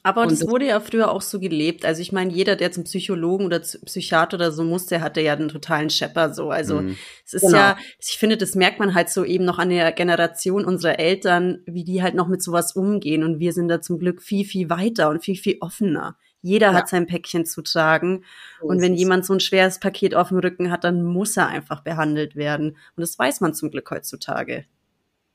[0.07, 1.83] Aber und das wurde ja früher auch so gelebt.
[1.83, 5.49] Also ich meine, jeder, der zum Psychologen oder Psychiater oder so musste, hatte ja einen
[5.49, 6.49] totalen Schepper so.
[6.49, 6.95] Also mhm.
[7.25, 7.57] es ist genau.
[7.57, 11.59] ja, ich finde, das merkt man halt so eben noch an der Generation unserer Eltern,
[11.65, 13.21] wie die halt noch mit sowas umgehen.
[13.21, 16.15] Und wir sind da zum Glück viel, viel weiter und viel, viel offener.
[16.41, 16.73] Jeder ja.
[16.73, 18.23] hat sein Päckchen zu tragen.
[18.61, 21.49] So und wenn jemand so ein schweres Paket auf dem Rücken hat, dann muss er
[21.49, 22.77] einfach behandelt werden.
[22.95, 24.63] Und das weiß man zum Glück heutzutage.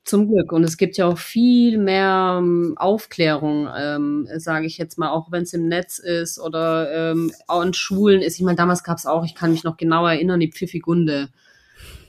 [0.05, 0.51] Zum Glück.
[0.51, 5.31] Und es gibt ja auch viel mehr ähm, Aufklärung, ähm, sage ich jetzt mal, auch
[5.31, 8.35] wenn es im Netz ist oder ähm, auch in Schulen ist.
[8.37, 11.29] Ich meine, damals gab es auch, ich kann mich noch genau erinnern, die Pfiffigunde.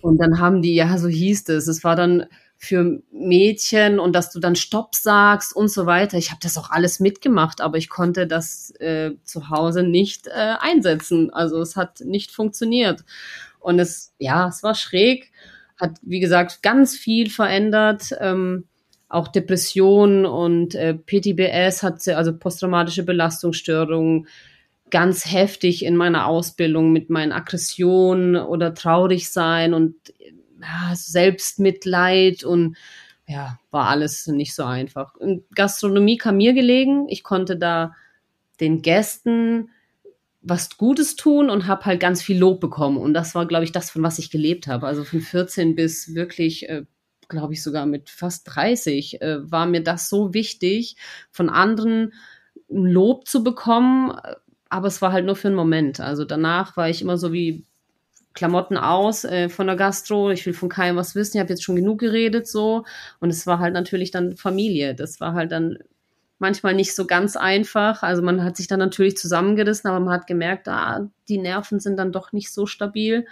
[0.03, 1.69] Und dann haben die, ja, so hieß es.
[1.69, 2.27] Es war dann
[2.57, 6.19] für Mädchen und dass du dann Stopp sagst und so weiter.
[6.19, 10.55] Ich habe das auch alles mitgemacht, aber ich konnte das äh, zu Hause nicht äh,
[10.59, 11.33] einsetzen.
[11.33, 13.05] Also es hat nicht funktioniert.
[13.61, 15.31] Und es, ja, es war schräg
[15.85, 18.15] hat, wie gesagt, ganz viel verändert.
[18.21, 18.65] Ähm,
[19.09, 24.27] auch Depressionen und äh, PTBS hat sie, also posttraumatische Belastungsstörungen,
[24.91, 29.95] ganz heftig in meiner Ausbildung mit meinen Aggressionen oder traurig sein und
[30.61, 32.77] ja, Selbstmitleid und
[33.27, 35.15] ja, war alles nicht so einfach.
[35.15, 37.07] Und Gastronomie kam mir gelegen.
[37.09, 37.95] Ich konnte da
[38.61, 39.71] den Gästen
[40.45, 42.99] was Gutes tun und habe halt ganz viel Lob bekommen.
[42.99, 44.87] Und das war, glaube ich, das, von was ich gelebt habe.
[44.87, 46.85] Also von 14 bis wirklich, äh,
[47.29, 50.97] glaube ich, sogar mit fast 30 äh, war mir das so wichtig,
[51.31, 52.13] von anderen
[52.69, 54.13] Lob zu bekommen.
[54.69, 56.01] Aber es war halt nur für einen Moment.
[56.01, 57.65] Also danach war ich immer so wie
[58.35, 60.31] Klamotten aus äh, von der Gastro.
[60.31, 61.39] Ich will von keinem was wissen.
[61.39, 62.85] Ich habe jetzt schon genug geredet so.
[63.19, 64.95] Und es war halt natürlich dann Familie.
[64.95, 65.79] Das war halt dann
[66.39, 68.03] manchmal nicht so ganz einfach.
[68.03, 71.97] Also man hat sich dann natürlich zusammengerissen, aber man hat gemerkt, ah, die Nerven sind
[71.97, 73.27] dann doch nicht so stabil.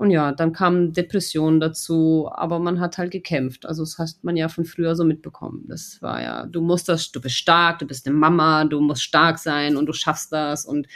[0.00, 3.66] Und ja, dann kamen Depressionen dazu, aber man hat halt gekämpft.
[3.66, 5.66] Also das hat man ja von früher so mitbekommen.
[5.68, 9.02] Das war ja, du musst das, du bist stark, du bist eine Mama, du musst
[9.02, 10.86] stark sein und du schaffst das und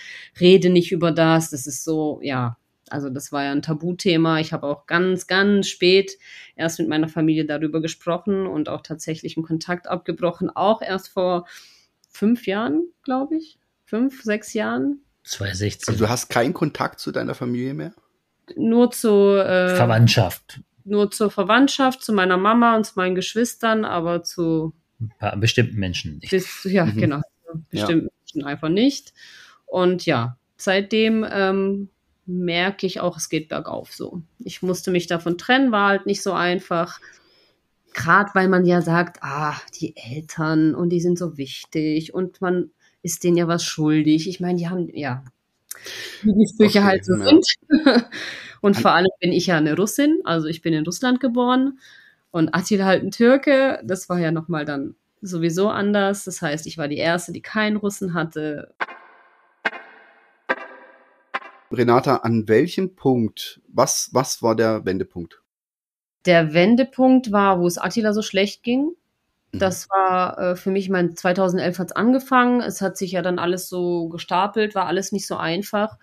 [0.41, 1.51] rede nicht über das.
[1.51, 2.57] Das ist so, ja,
[2.95, 4.39] also das war ja ein Tabuthema.
[4.39, 6.17] Ich habe auch ganz, ganz spät
[6.55, 10.49] erst mit meiner Familie darüber gesprochen und auch tatsächlich einen Kontakt abgebrochen.
[10.49, 11.49] Auch erst vor
[12.09, 13.59] fünf Jahren, glaube ich.
[13.85, 15.01] Fünf, sechs Jahren.
[15.25, 15.93] 2016.
[15.93, 17.95] Also du hast keinen Kontakt zu deiner Familie mehr?
[18.55, 20.61] Nur zu äh, Verwandtschaft.
[20.85, 25.81] Nur zur Verwandtschaft, zu meiner Mama und zu meinen Geschwistern, aber zu ein paar bestimmten
[25.81, 26.31] Menschen nicht.
[26.31, 26.97] Bis, ja, mhm.
[26.97, 27.21] genau.
[27.71, 28.13] Bestimmten ja.
[28.21, 29.13] Menschen einfach nicht.
[29.67, 31.89] Und ja, seitdem ähm,
[32.27, 34.23] merke ich auch, es geht bergauf so.
[34.39, 37.01] Ich musste mich davon trennen, war halt nicht so einfach.
[37.93, 42.71] Gerade weil man ja sagt, ah, die Eltern und die sind so wichtig und man
[43.03, 44.29] ist denen ja was schuldig.
[44.29, 45.25] Ich meine, die haben, ja,
[46.23, 47.25] wie die Sprüche okay, halt so ja.
[47.25, 47.47] sind.
[48.61, 51.79] und vor allem bin ich ja eine Russin, also ich bin in Russland geboren
[52.31, 53.81] und Attila halt ein Türke.
[53.85, 56.25] Das war ja nochmal dann sowieso anders.
[56.25, 58.75] Das heißt, ich war die Erste, die keinen Russen hatte.
[61.75, 65.43] Renata, an welchem Punkt, was, was war der Wendepunkt?
[66.27, 68.93] Der Wendepunkt war, wo es Attila so schlecht ging.
[69.53, 69.59] Mhm.
[69.59, 72.61] Das war äh, für mich, mein 2011 hat es angefangen.
[72.61, 75.99] Es hat sich ja dann alles so gestapelt, war alles nicht so einfach.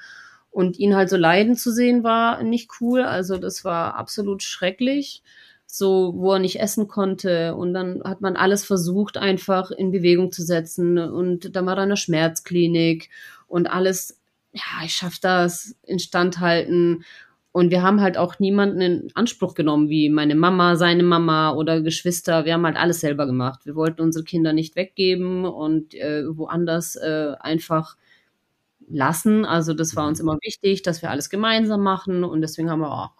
[0.51, 3.01] Und ihn halt so leiden zu sehen, war nicht cool.
[3.01, 5.23] Also das war absolut schrecklich.
[5.65, 7.55] So, wo er nicht essen konnte.
[7.55, 10.97] Und dann hat man alles versucht, einfach in Bewegung zu setzen.
[10.97, 13.09] Und dann war in der Schmerzklinik
[13.47, 14.20] und alles
[14.53, 17.03] ja, ich schaff das, instand halten.
[17.53, 21.81] Und wir haben halt auch niemanden in Anspruch genommen, wie meine Mama, seine Mama oder
[21.81, 22.45] Geschwister.
[22.45, 23.65] Wir haben halt alles selber gemacht.
[23.65, 27.97] Wir wollten unsere Kinder nicht weggeben und äh, woanders äh, einfach
[28.87, 29.45] lassen.
[29.45, 30.29] Also das war uns mhm.
[30.29, 32.23] immer wichtig, dass wir alles gemeinsam machen.
[32.23, 33.11] Und deswegen haben wir auch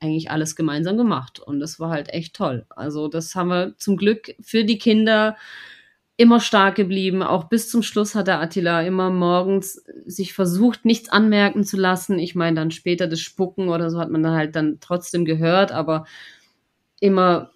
[0.00, 1.40] eigentlich alles gemeinsam gemacht.
[1.40, 2.66] Und das war halt echt toll.
[2.70, 5.36] Also das haben wir zum Glück für die Kinder
[6.20, 7.22] immer stark geblieben.
[7.22, 12.18] Auch bis zum Schluss hat der Attila immer morgens sich versucht, nichts anmerken zu lassen.
[12.18, 15.72] Ich meine, dann später das Spucken oder so hat man dann halt dann trotzdem gehört,
[15.72, 16.04] aber
[17.00, 17.52] immer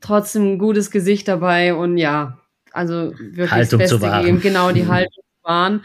[0.00, 2.38] trotzdem ein gutes Gesicht dabei und ja,
[2.72, 4.40] also wirklich Haltung das Beste zu gegeben.
[4.40, 4.88] Genau, die mhm.
[4.88, 5.84] Haltung zu wahren.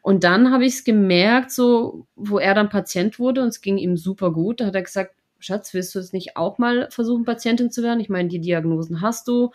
[0.00, 3.76] Und dann habe ich es gemerkt, so, wo er dann Patient wurde und es ging
[3.76, 4.60] ihm super gut.
[4.60, 8.00] Da hat er gesagt, Schatz, willst du es nicht auch mal versuchen, Patientin zu werden?
[8.00, 9.50] Ich meine, die Diagnosen hast du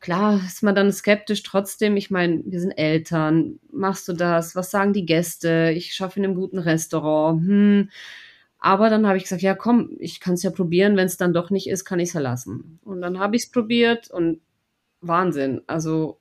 [0.00, 1.96] klar ist man dann skeptisch trotzdem.
[1.96, 3.58] Ich meine, wir sind Eltern.
[3.72, 4.54] Machst du das?
[4.54, 5.72] Was sagen die Gäste?
[5.74, 7.42] Ich schaffe in einem guten Restaurant.
[7.46, 7.90] Hm.
[8.58, 11.34] Aber dann habe ich gesagt, ja komm, ich kann es ja probieren, wenn es dann
[11.34, 12.80] doch nicht ist, kann ich es ja lassen.
[12.84, 14.40] Und dann habe ich es probiert und
[15.00, 15.62] Wahnsinn.
[15.66, 16.18] Also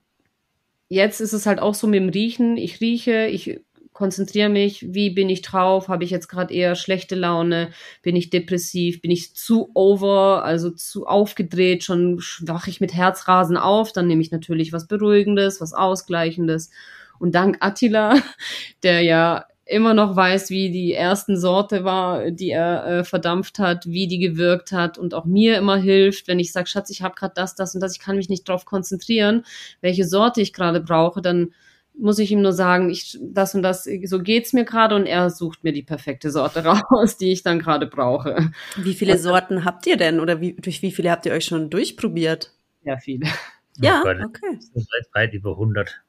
[0.89, 2.57] jetzt ist es halt auch so mit dem Riechen.
[2.57, 3.61] Ich rieche, ich
[3.95, 7.69] konzentriere mich, wie bin ich drauf, habe ich jetzt gerade eher schlechte Laune,
[8.03, 13.55] bin ich depressiv, bin ich zu over, also zu aufgedreht, schon wache ich mit Herzrasen
[13.55, 16.71] auf, dann nehme ich natürlich was Beruhigendes, was Ausgleichendes.
[17.19, 18.15] Und dank Attila,
[18.84, 23.86] der ja immer noch weiß, wie die ersten Sorte war, die er äh, verdampft hat,
[23.86, 27.15] wie die gewirkt hat und auch mir immer hilft, wenn ich sage, Schatz, ich habe
[27.15, 29.45] gerade das, das und das, ich kann mich nicht drauf konzentrieren,
[29.79, 31.53] welche Sorte ich gerade brauche, dann
[31.97, 35.29] muss ich ihm nur sagen, ich, das und das, so geht's mir gerade und er
[35.29, 38.51] sucht mir die perfekte Sorte raus, die ich dann gerade brauche.
[38.75, 41.69] Wie viele Sorten habt ihr denn oder wie, durch wie viele habt ihr euch schon
[41.69, 42.51] durchprobiert?
[42.84, 43.27] Ja, viele.
[43.77, 44.60] Ja, oh okay.
[44.73, 46.01] Weit, weit über 100.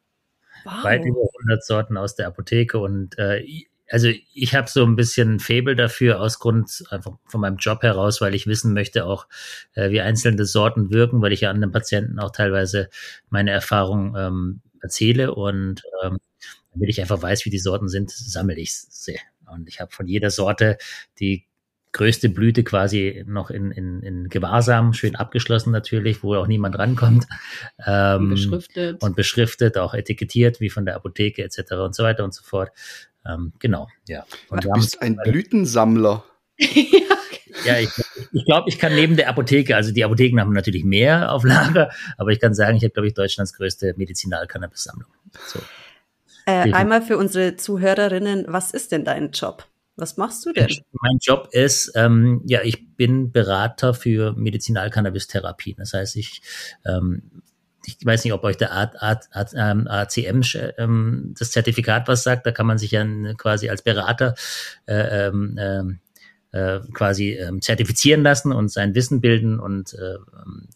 [0.64, 0.84] Wow.
[0.84, 3.44] Weit über 100 Sorten aus der Apotheke und äh,
[3.88, 8.20] also ich habe so ein bisschen Faible dafür aus Grund einfach von meinem Job heraus,
[8.20, 9.28] weil ich wissen möchte auch,
[9.74, 12.88] äh, wie einzelne Sorten wirken, weil ich ja an den Patienten auch teilweise
[13.30, 16.18] meine Erfahrung ähm, erzähle und ähm,
[16.72, 19.18] damit ich einfach weiß, wie die Sorten sind, sammle ich sie.
[19.52, 20.78] Und ich habe von jeder Sorte
[21.18, 21.44] die
[21.92, 27.26] größte Blüte quasi noch in, in, in Gewahrsam, schön abgeschlossen natürlich, wo auch niemand rankommt.
[27.86, 29.02] Ähm, beschriftet.
[29.02, 31.72] Und beschriftet, auch etikettiert, wie von der Apotheke etc.
[31.72, 32.70] und so weiter und so fort.
[33.24, 34.26] Ähm, genau, ja.
[34.50, 36.24] Und du bist ein Blütensammler.
[36.58, 36.66] ja,
[37.78, 37.90] ich,
[38.32, 41.90] ich glaube, ich kann neben der Apotheke, also die Apotheken haben natürlich mehr auf Lager,
[42.16, 45.10] aber ich kann sagen, ich habe, glaube ich, Deutschlands größte Medizinal-Cannabis-Sammlung.
[45.46, 45.60] So.
[46.46, 49.66] Äh, einmal für unsere Zuhörerinnen, was ist denn dein Job?
[49.96, 50.68] Was machst du denn?
[50.92, 55.74] Mein Job ist, ähm, ja, ich bin Berater für Medizinal-Cannabis-Therapie.
[55.74, 56.42] Das heißt, ich
[56.84, 57.42] ähm,
[57.86, 60.42] ich weiß nicht, ob euch der ACM
[60.78, 62.46] ähm, das Zertifikat was sagt.
[62.46, 64.34] Da kann man sich ja quasi als Berater
[64.86, 66.00] äh, ähm, ähm,
[66.56, 70.14] äh, quasi ähm, zertifizieren lassen und sein Wissen bilden und äh,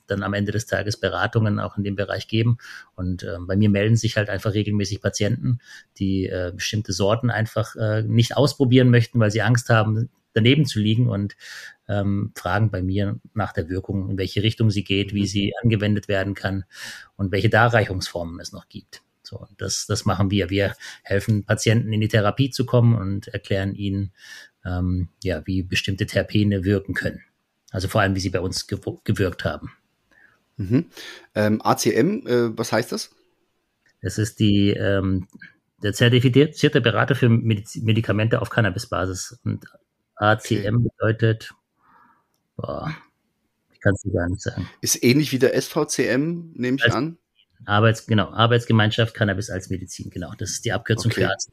[0.07, 2.59] dann am Ende des Tages Beratungen auch in dem Bereich geben.
[2.97, 5.61] Und äh, bei mir melden sich halt einfach regelmäßig Patienten,
[5.97, 10.81] die äh, bestimmte Sorten einfach äh, nicht ausprobieren möchten, weil sie Angst haben, daneben zu
[10.81, 11.35] liegen und
[11.89, 16.09] ähm, fragen bei mir nach der Wirkung, in welche Richtung sie geht, wie sie angewendet
[16.09, 16.65] werden kann
[17.17, 19.03] und welche Darreichungsformen es noch gibt.
[19.23, 20.51] So, das, das machen wir.
[20.51, 24.13] Wir helfen Patienten in die Therapie zu kommen und erklären ihnen,
[24.65, 27.21] ähm, ja, wie bestimmte Terpene wirken können.
[27.71, 29.73] Also vor allem, wie sie bei uns gewirkt haben.
[30.57, 30.87] Mhm.
[31.35, 33.11] Ähm, ACM, äh, was heißt das?
[34.03, 35.29] Das ist die ähm,
[35.83, 39.41] der zertifizierte Berater für Mediz Medikamente auf Cannabisbasis.
[39.45, 39.65] Und
[40.17, 41.53] ACM bedeutet,
[42.57, 42.95] boah,
[43.73, 44.69] ich kann es dir gar nicht sagen.
[44.81, 47.19] Ist ähnlich wie der SVCM, nehme ich als, an.
[47.65, 50.33] Arbeits, genau, Arbeitsgemeinschaft Cannabis als Medizin, genau.
[50.37, 51.23] Das ist die Abkürzung okay.
[51.23, 51.51] für Arzt.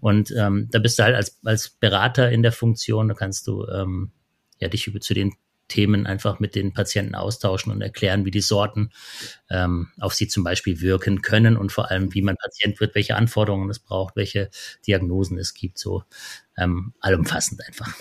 [0.00, 3.66] Und ähm, da bist du halt als, als Berater in der Funktion, da kannst du
[3.66, 4.12] ähm,
[4.58, 5.34] ja dich über zu den
[5.68, 8.90] Themen einfach mit den Patienten austauschen und erklären, wie die Sorten
[9.50, 13.16] ähm, auf sie zum Beispiel wirken können und vor allem, wie man Patient wird, welche
[13.16, 14.50] Anforderungen es braucht, welche
[14.86, 16.04] Diagnosen es gibt, so
[16.58, 17.92] ähm, allumfassend einfach.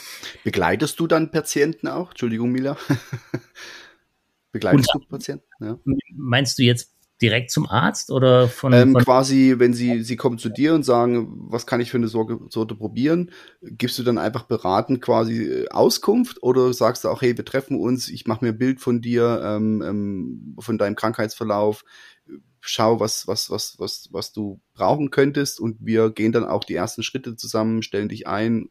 [0.43, 2.11] Begleitest du dann Patienten auch?
[2.11, 2.77] Entschuldigung, Mila.
[4.51, 5.45] Begleitest und, du Patienten?
[5.61, 5.79] Ja.
[6.11, 6.92] Meinst du jetzt
[7.23, 10.83] direkt zum Arzt oder von, ähm, von quasi, wenn sie sie kommen zu dir und
[10.83, 13.31] sagen, was kann ich für eine Sorge, Sorte probieren,
[13.61, 17.79] gibst du dann einfach beratend quasi äh, Auskunft oder sagst du auch, hey, wir treffen
[17.79, 21.85] uns, ich mache mir ein Bild von dir, ähm, ähm, von deinem Krankheitsverlauf,
[22.59, 26.75] schau, was was was was was du brauchen könntest und wir gehen dann auch die
[26.75, 28.67] ersten Schritte zusammen, stellen dich ein,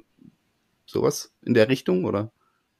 [0.85, 2.33] sowas in der Richtung oder?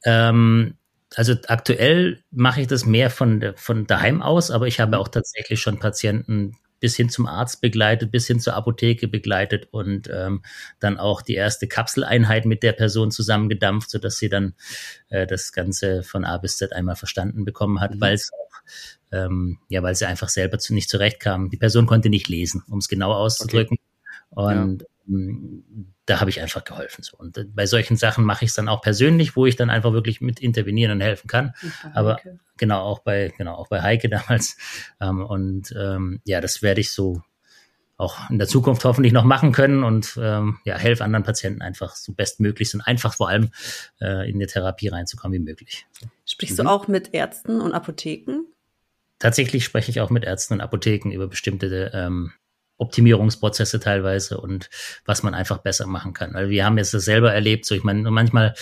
[0.05, 0.75] Ähm,
[1.15, 5.59] also aktuell mache ich das mehr von, von daheim aus, aber ich habe auch tatsächlich
[5.59, 10.43] schon Patienten bis hin zum Arzt begleitet, bis hin zur Apotheke begleitet und ähm,
[10.81, 14.53] dann auch die erste Kapseleinheit mit der Person zusammengedampft, sodass sie dann
[15.07, 18.01] äh, das Ganze von A bis Z einmal verstanden bekommen hat, mhm.
[18.01, 18.53] weil es auch
[19.13, 21.49] ähm, ja, weil sie einfach selber zu, nicht zurechtkam.
[21.49, 23.77] Die Person konnte nicht lesen, um es genau auszudrücken.
[24.31, 24.57] Okay.
[24.57, 24.87] Und ja.
[25.05, 27.03] Da habe ich einfach geholfen.
[27.03, 27.17] So.
[27.17, 29.93] Und äh, bei solchen Sachen mache ich es dann auch persönlich, wo ich dann einfach
[29.93, 31.53] wirklich mit intervenieren und helfen kann.
[31.93, 32.19] Aber
[32.57, 34.57] genau auch bei genau auch bei Heike damals.
[35.01, 37.21] Ähm, und ähm, ja, das werde ich so
[37.97, 41.95] auch in der Zukunft hoffentlich noch machen können und ähm, ja, helfe anderen Patienten einfach
[41.95, 43.51] so bestmöglich und einfach vor allem
[44.01, 45.85] äh, in die Therapie reinzukommen wie möglich.
[46.25, 46.63] Sprichst mhm.
[46.63, 48.45] du auch mit Ärzten und Apotheken?
[49.19, 52.33] Tatsächlich spreche ich auch mit Ärzten und Apotheken über bestimmte ähm,
[52.77, 54.69] Optimierungsprozesse teilweise und
[55.05, 56.33] was man einfach besser machen kann.
[56.33, 58.53] Weil wir haben jetzt das selber erlebt, so ich meine, manchmal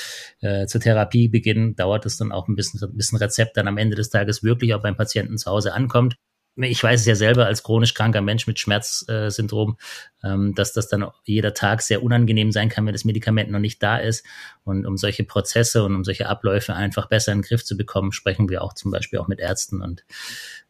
[0.42, 3.96] äh, zur Therapiebeginn dauert es dann auch ein bisschen, ein bisschen Rezept dann am Ende
[3.96, 6.16] des Tages wirklich auch beim Patienten zu Hause ankommt.
[6.58, 9.78] ich weiß es ja selber als chronisch kranker Mensch mit Schmerzsyndrom,
[10.24, 13.82] ähm, dass das dann jeder Tag sehr unangenehm sein kann, wenn das Medikament noch nicht
[13.82, 14.26] da ist.
[14.64, 18.12] Und um solche Prozesse und um solche Abläufe einfach besser in den Griff zu bekommen,
[18.12, 20.04] sprechen wir auch zum Beispiel auch mit Ärzten und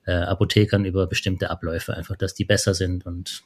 [0.05, 3.43] äh, Apothekern über bestimmte Abläufe, einfach, dass die besser sind und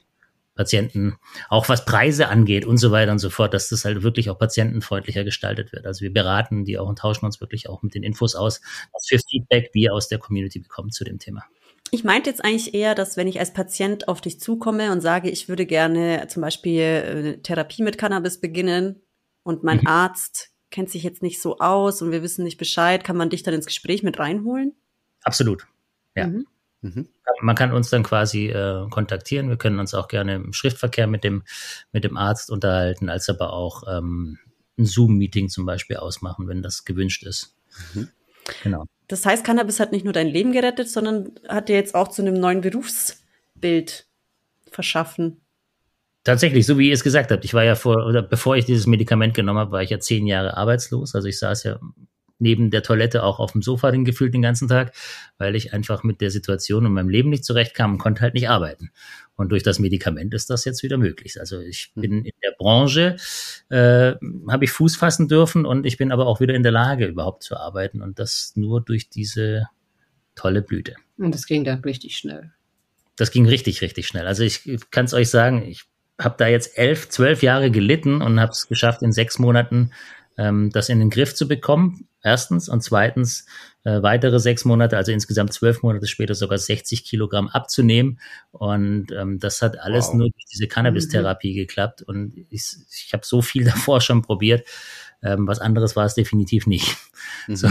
[0.55, 1.17] Patienten,
[1.49, 4.39] auch was Preise angeht und so weiter und so fort, dass das halt wirklich auch
[4.39, 5.85] patientenfreundlicher gestaltet wird.
[5.85, 8.61] Also wir beraten die auch und tauschen uns wirklich auch mit den Infos aus,
[8.93, 11.43] was für Feedback wir aus der Community bekommen zu dem Thema.
[11.91, 15.29] Ich meinte jetzt eigentlich eher, dass wenn ich als Patient auf dich zukomme und sage,
[15.29, 19.01] ich würde gerne zum Beispiel äh, Therapie mit Cannabis beginnen
[19.43, 19.87] und mein mhm.
[19.87, 23.43] Arzt kennt sich jetzt nicht so aus und wir wissen nicht Bescheid, kann man dich
[23.43, 24.73] dann ins Gespräch mit reinholen?
[25.23, 25.67] Absolut.
[26.15, 26.27] Ja.
[26.27, 26.45] Mhm.
[26.81, 27.07] Mhm.
[27.41, 29.49] Man kann uns dann quasi äh, kontaktieren.
[29.49, 31.43] Wir können uns auch gerne im Schriftverkehr mit dem,
[31.91, 34.37] mit dem Arzt unterhalten, als aber auch ähm,
[34.77, 37.55] ein Zoom-Meeting zum Beispiel ausmachen, wenn das gewünscht ist.
[37.93, 38.09] Mhm.
[38.63, 38.85] Genau.
[39.07, 42.21] Das heißt, Cannabis hat nicht nur dein Leben gerettet, sondern hat dir jetzt auch zu
[42.21, 44.05] einem neuen Berufsbild
[44.69, 45.41] verschaffen.
[46.23, 47.45] Tatsächlich, so wie ihr es gesagt habt.
[47.45, 50.25] Ich war ja vor, oder bevor ich dieses Medikament genommen habe, war ich ja zehn
[50.25, 51.13] Jahre arbeitslos.
[51.13, 51.79] Also ich saß ja
[52.39, 54.93] neben der Toilette auch auf dem Sofa den gefühlt den ganzen Tag,
[55.37, 58.49] weil ich einfach mit der Situation und meinem Leben nicht zurechtkam und konnte halt nicht
[58.49, 58.91] arbeiten.
[59.35, 61.39] Und durch das Medikament ist das jetzt wieder möglich.
[61.39, 62.01] Also ich hm.
[62.01, 63.17] bin in der Branche,
[63.69, 64.13] äh,
[64.49, 67.43] habe ich Fuß fassen dürfen und ich bin aber auch wieder in der Lage, überhaupt
[67.43, 68.01] zu arbeiten.
[68.01, 69.67] Und das nur durch diese
[70.35, 70.95] tolle Blüte.
[71.17, 72.51] Und das ging dann richtig schnell.
[73.17, 74.27] Das ging richtig, richtig schnell.
[74.27, 75.83] Also ich kann es euch sagen, ich
[76.19, 79.91] habe da jetzt elf, zwölf Jahre gelitten und habe es geschafft, in sechs Monaten
[80.37, 82.07] ähm, das in den Griff zu bekommen.
[82.25, 82.69] Erstens.
[82.69, 83.45] Und zweitens,
[83.83, 88.19] äh, weitere sechs Monate, also insgesamt zwölf Monate später sogar 60 Kilogramm abzunehmen.
[88.49, 90.15] Und ähm, das hat alles wow.
[90.15, 91.55] nur durch diese Cannabis-Therapie mhm.
[91.57, 92.01] geklappt.
[92.01, 94.67] Und ich, ich habe so viel davor schon probiert.
[95.21, 96.97] Ähm, was anderes war es definitiv nicht.
[97.47, 97.55] Mhm.
[97.55, 97.69] So.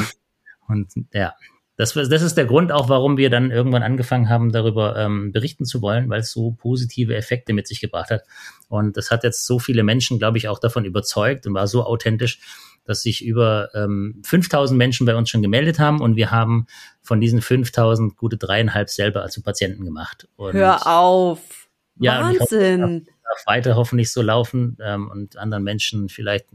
[0.69, 1.35] Und ja,
[1.77, 5.65] das, das ist der Grund auch, warum wir dann irgendwann angefangen haben, darüber ähm, berichten
[5.65, 8.23] zu wollen, weil es so positive Effekte mit sich gebracht hat.
[8.69, 11.85] Und das hat jetzt so viele Menschen, glaube ich, auch davon überzeugt und war so
[11.85, 12.39] authentisch,
[12.85, 16.67] dass sich über ähm, 5000 Menschen bei uns schon gemeldet haben und wir haben
[17.03, 20.29] von diesen 5000 gute dreieinhalb selber als Patienten gemacht.
[20.37, 21.69] Und, Hör auf!
[21.97, 22.83] Ja, Wahnsinn!
[22.83, 26.47] Hoffe, darf weiter hoffentlich so laufen ähm, und anderen Menschen vielleicht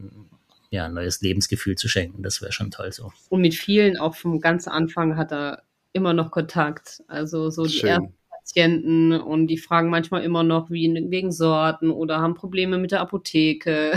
[0.70, 2.22] ja, ein neues Lebensgefühl zu schenken.
[2.22, 3.12] Das wäre schon toll so.
[3.28, 5.62] Und mit vielen auch vom ganz Anfang hat er
[5.92, 7.02] immer noch Kontakt.
[7.08, 7.88] Also so die Schön.
[7.88, 12.92] ersten Patienten und die fragen manchmal immer noch wie wegen Sorten oder haben Probleme mit
[12.92, 13.92] der Apotheke.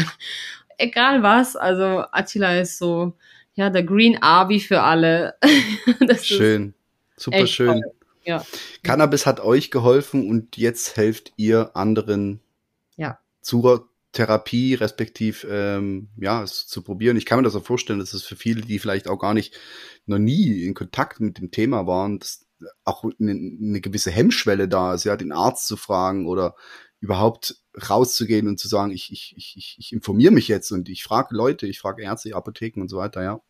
[0.78, 1.56] Egal was.
[1.56, 3.14] Also Attila ist so,
[3.54, 5.36] ja, der Green Arby für alle.
[6.22, 6.74] schön.
[7.18, 7.84] Super schön.
[8.26, 8.44] Ja.
[8.84, 12.40] Cannabis hat euch geholfen und jetzt helft ihr anderen
[12.96, 13.20] ja.
[13.42, 17.18] zur Therapie respektiv ähm, ja es zu probieren.
[17.18, 19.58] Ich kann mir das auch vorstellen, dass es für viele, die vielleicht auch gar nicht
[20.06, 22.46] noch nie in Kontakt mit dem Thema waren, dass
[22.86, 26.56] auch eine, eine gewisse Hemmschwelle da ist, ja, den Arzt zu fragen oder
[27.02, 27.58] überhaupt
[27.90, 31.68] rauszugehen und zu sagen, ich, ich, ich, ich informiere mich jetzt und ich frage Leute,
[31.68, 33.42] ich frage Ärzte, Apotheken und so weiter, ja.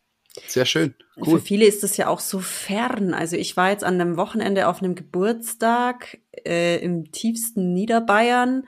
[0.48, 0.94] Sehr schön.
[1.16, 1.38] Cool.
[1.38, 3.14] Für viele ist das ja auch so fern.
[3.14, 8.64] Also ich war jetzt an einem Wochenende auf einem Geburtstag äh, im tiefsten Niederbayern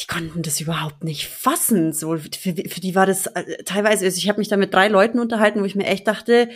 [0.00, 1.92] die konnten das überhaupt nicht fassen.
[1.92, 4.04] So für, für die war das äh, teilweise.
[4.04, 6.48] Also ich habe mich da mit drei Leuten unterhalten, wo ich mir echt dachte,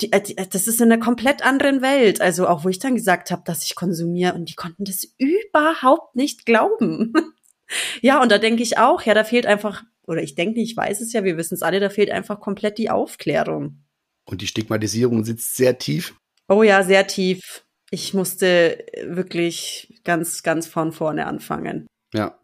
[0.00, 2.20] die, äh, die, äh, das ist in einer komplett anderen Welt.
[2.20, 6.16] Also auch wo ich dann gesagt habe, dass ich konsumiere und die konnten das überhaupt
[6.16, 7.12] nicht glauben.
[8.00, 10.76] ja, und da denke ich auch, ja, da fehlt einfach, oder ich denke nicht, ich
[10.76, 13.84] weiß es ja, wir wissen es alle, da fehlt einfach komplett die Aufklärung.
[14.24, 16.14] Und die Stigmatisierung sitzt sehr tief.
[16.48, 17.64] Oh ja, sehr tief.
[17.90, 21.86] Ich musste wirklich ganz, ganz von vorne anfangen.
[22.12, 22.38] Ja,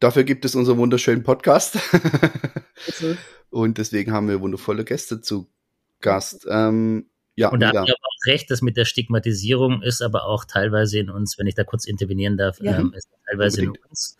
[0.00, 1.78] dafür gibt es unseren wunderschönen Podcast.
[3.50, 5.53] Und deswegen haben wir wundervolle Gäste zu
[6.04, 6.46] Gast.
[6.48, 10.44] Ähm, ja, und da habt ihr auch recht, dass mit der Stigmatisierung ist aber auch
[10.44, 12.78] teilweise in uns, wenn ich da kurz intervenieren darf, ja.
[12.78, 13.84] ähm, ist teilweise Unbedingt.
[13.84, 14.16] in uns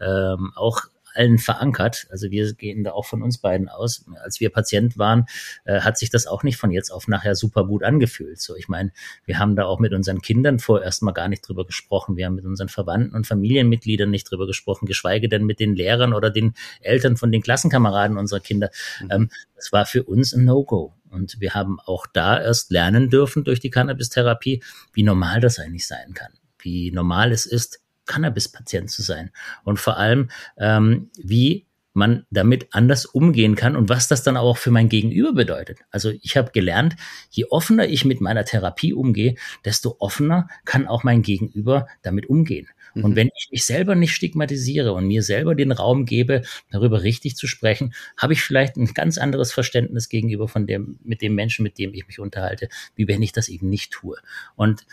[0.00, 2.06] ähm, auch allen verankert.
[2.10, 4.04] Also wir gehen da auch von uns beiden aus.
[4.22, 5.26] Als wir Patient waren,
[5.64, 8.40] äh, hat sich das auch nicht von jetzt auf nachher super gut angefühlt.
[8.40, 8.92] So, ich meine,
[9.24, 12.16] wir haben da auch mit unseren Kindern vorerst mal gar nicht drüber gesprochen.
[12.16, 16.12] Wir haben mit unseren Verwandten und Familienmitgliedern nicht drüber gesprochen, geschweige denn mit den Lehrern
[16.12, 18.70] oder den Eltern von den Klassenkameraden unserer Kinder.
[19.02, 19.10] Mhm.
[19.10, 20.92] Ähm, das war für uns ein No-Go.
[21.16, 25.86] Und wir haben auch da erst lernen dürfen durch die Cannabis-Therapie, wie normal das eigentlich
[25.86, 26.32] sein kann.
[26.58, 29.30] Wie normal es ist, Cannabis-Patient zu sein.
[29.64, 31.65] Und vor allem, ähm, wie
[31.96, 35.80] man damit anders umgehen kann und was das dann auch für mein Gegenüber bedeutet.
[35.90, 36.96] Also ich habe gelernt,
[37.30, 39.34] je offener ich mit meiner Therapie umgehe,
[39.64, 42.68] desto offener kann auch mein Gegenüber damit umgehen.
[42.94, 43.04] Mhm.
[43.04, 47.36] Und wenn ich mich selber nicht stigmatisiere und mir selber den Raum gebe, darüber richtig
[47.36, 51.62] zu sprechen, habe ich vielleicht ein ganz anderes Verständnis gegenüber von dem, mit dem Menschen,
[51.62, 54.18] mit dem ich mich unterhalte, wie wenn ich das eben nicht tue.
[54.54, 54.86] Und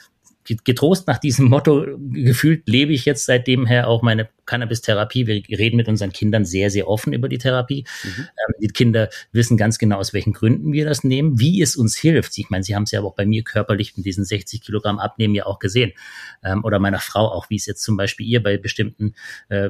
[0.65, 5.27] getrost nach diesem Motto gefühlt lebe ich jetzt seitdem her auch meine Cannabis-Therapie.
[5.27, 7.85] Wir reden mit unseren Kindern sehr, sehr offen über die Therapie.
[8.03, 8.09] Mhm.
[8.17, 11.97] Ähm, die Kinder wissen ganz genau, aus welchen Gründen wir das nehmen, wie es uns
[11.97, 12.37] hilft.
[12.37, 15.35] Ich meine, sie haben es ja auch bei mir körperlich mit diesen 60 Kilogramm Abnehmen
[15.35, 15.93] ja auch gesehen.
[16.43, 19.15] Ähm, oder meiner Frau auch, wie es jetzt zum Beispiel ihr bei bestimmten
[19.49, 19.69] äh,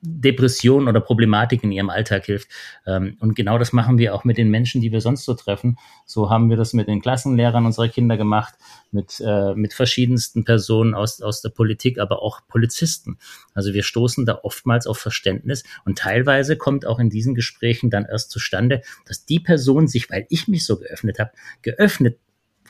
[0.00, 2.48] Depressionen oder Problematiken in ihrem Alltag hilft.
[2.86, 5.78] Ähm, und genau das machen wir auch mit den Menschen, die wir sonst so treffen.
[6.04, 8.54] So haben wir das mit den Klassenlehrern unserer Kinder gemacht,
[8.92, 13.18] mit, äh, mit verschiedensten Personen aus, aus der Politik, aber auch Polizisten.
[13.54, 18.04] Also wir stoßen da oftmals auf Verständnis und teilweise kommt auch in diesen Gesprächen dann
[18.04, 21.30] erst zustande, dass die Person sich, weil ich mich so geöffnet habe,
[21.62, 22.18] geöffnet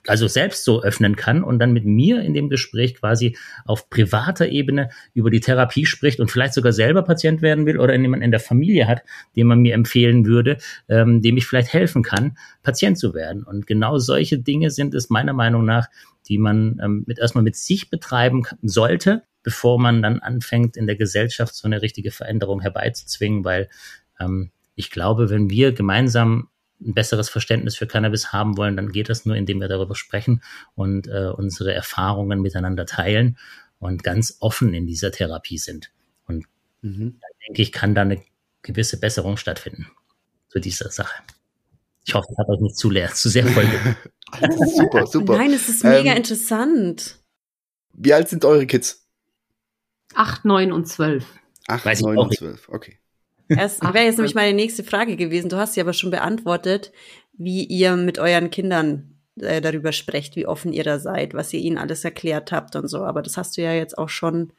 [0.08, 4.48] also selbst so öffnen kann und dann mit mir in dem Gespräch quasi auf privater
[4.48, 8.30] Ebene über die Therapie spricht und vielleicht sogar selber Patient werden will oder jemanden in
[8.30, 9.02] der Familie hat,
[9.34, 10.58] den man mir empfehlen würde,
[10.88, 13.42] ähm, dem ich vielleicht helfen kann, Patient zu werden.
[13.42, 15.88] Und genau solche Dinge sind es meiner Meinung nach,
[16.28, 20.96] die man ähm, mit erstmal mit sich betreiben sollte, bevor man dann anfängt, in der
[20.96, 23.68] Gesellschaft so eine richtige Veränderung herbeizuzwingen, weil
[24.18, 26.48] ähm, ich glaube, wenn wir gemeinsam
[26.80, 30.42] ein besseres Verständnis für Cannabis haben wollen, dann geht das nur, indem wir darüber sprechen
[30.74, 33.38] und äh, unsere Erfahrungen miteinander teilen
[33.78, 35.92] und ganz offen in dieser Therapie sind.
[36.26, 36.46] Und
[36.82, 37.20] mhm.
[37.20, 38.20] dann denke ich, kann da eine
[38.62, 39.86] gewisse Besserung stattfinden
[40.48, 41.22] zu dieser Sache.
[42.04, 43.64] Ich hoffe, ich habe euch nicht zu leer, zu sehr voll.
[44.74, 45.38] super, super.
[45.38, 47.20] Nein, es ist mega ähm, interessant.
[47.92, 49.05] Wie alt sind eure Kids?
[50.16, 51.26] Acht, neun und zwölf.
[51.68, 52.98] Acht, neun und zwölf, okay.
[53.48, 55.50] Das wäre jetzt nämlich meine nächste Frage gewesen.
[55.50, 56.90] Du hast sie aber schon beantwortet,
[57.34, 61.60] wie ihr mit euren Kindern äh, darüber sprecht, wie offen ihr da seid, was ihr
[61.60, 63.04] ihnen alles erklärt habt und so.
[63.04, 64.52] Aber das hast du ja jetzt auch schon.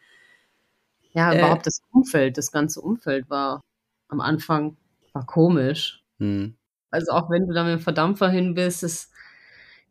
[1.12, 3.62] Ja, äh, überhaupt das Umfeld, das ganze Umfeld war
[4.10, 4.78] am Anfang
[5.12, 6.03] war komisch.
[6.20, 6.55] Hm.
[6.91, 9.12] Also auch wenn du da mit dem Verdampfer hin bist, ist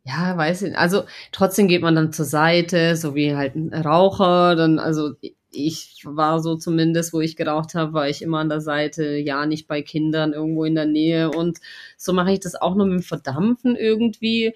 [0.07, 1.03] ja, weiß ich, also
[1.33, 5.15] trotzdem geht man dann zur Seite, so wie halt ein Raucher, dann, also
[5.51, 9.45] ich war so zumindest, wo ich geraucht habe, war ich immer an der Seite, ja,
[9.45, 11.31] nicht bei Kindern irgendwo in der Nähe.
[11.31, 11.59] Und
[11.97, 14.53] so mache ich das auch nur mit dem Verdampfen irgendwie,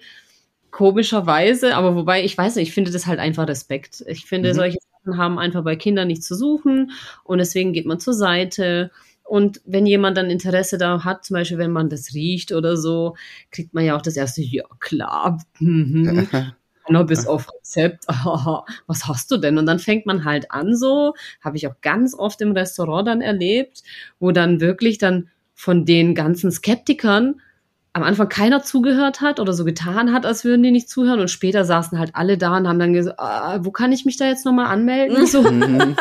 [0.70, 1.76] komischerweise.
[1.76, 4.04] Aber wobei, ich weiß nicht, ich finde das halt einfach Respekt.
[4.06, 4.54] Ich finde, mhm.
[4.54, 6.90] solche Sachen haben einfach bei Kindern nicht zu suchen
[7.24, 8.90] und deswegen geht man zur Seite.
[9.24, 13.16] Und wenn jemand dann Interesse da hat, zum Beispiel wenn man das riecht oder so,
[13.50, 16.28] kriegt man ja auch das erste, ja klar, mhm.
[17.04, 18.06] Bis auf Rezept,
[18.86, 19.58] was hast du denn?
[19.58, 23.20] Und dann fängt man halt an so, habe ich auch ganz oft im Restaurant dann
[23.20, 23.82] erlebt,
[24.18, 27.40] wo dann wirklich dann von den ganzen Skeptikern
[27.94, 31.28] am Anfang keiner zugehört hat oder so getan hat, als würden die nicht zuhören und
[31.28, 34.26] später saßen halt alle da und haben dann gesagt, ah, wo kann ich mich da
[34.26, 35.26] jetzt nochmal anmelden?
[35.32, 35.42] So.
[35.42, 35.96] Mhm.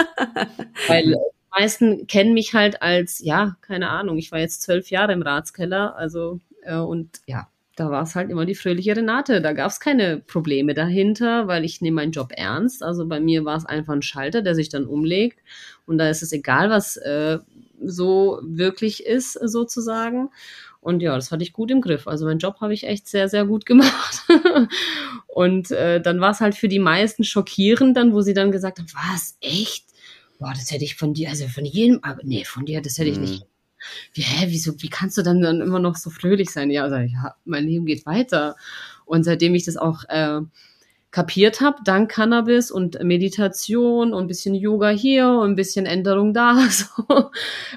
[0.87, 1.15] Weil die
[1.51, 5.95] meisten kennen mich halt als, ja, keine Ahnung, ich war jetzt zwölf Jahre im Ratskeller,
[5.95, 9.41] also äh, und ja, da war es halt immer die fröhliche Renate.
[9.41, 12.83] Da gab es keine Probleme dahinter, weil ich nehme meinen Job ernst.
[12.83, 15.39] Also bei mir war es einfach ein Schalter, der sich dann umlegt.
[15.85, 17.39] Und da ist es egal, was äh,
[17.83, 20.29] so wirklich ist, sozusagen.
[20.81, 22.07] Und ja, das hatte ich gut im Griff.
[22.07, 24.23] Also meinen Job habe ich echt sehr, sehr gut gemacht.
[25.27, 28.79] und äh, dann war es halt für die meisten schockierend, dann, wo sie dann gesagt
[28.79, 29.85] haben, was, echt?
[30.39, 33.11] Boah, das hätte ich von dir, also von jedem, aber nee, von dir, das hätte
[33.11, 33.50] ich nicht mhm
[34.13, 36.71] wie, hä, wieso, wie kannst du dann, dann immer noch so fröhlich sein?
[36.71, 38.55] Ja, also, ja, mein Leben geht weiter.
[39.05, 40.41] Und seitdem ich das auch äh,
[41.11, 46.33] kapiert habe, dank Cannabis und Meditation und ein bisschen Yoga hier und ein bisschen Änderung
[46.33, 47.31] da, so,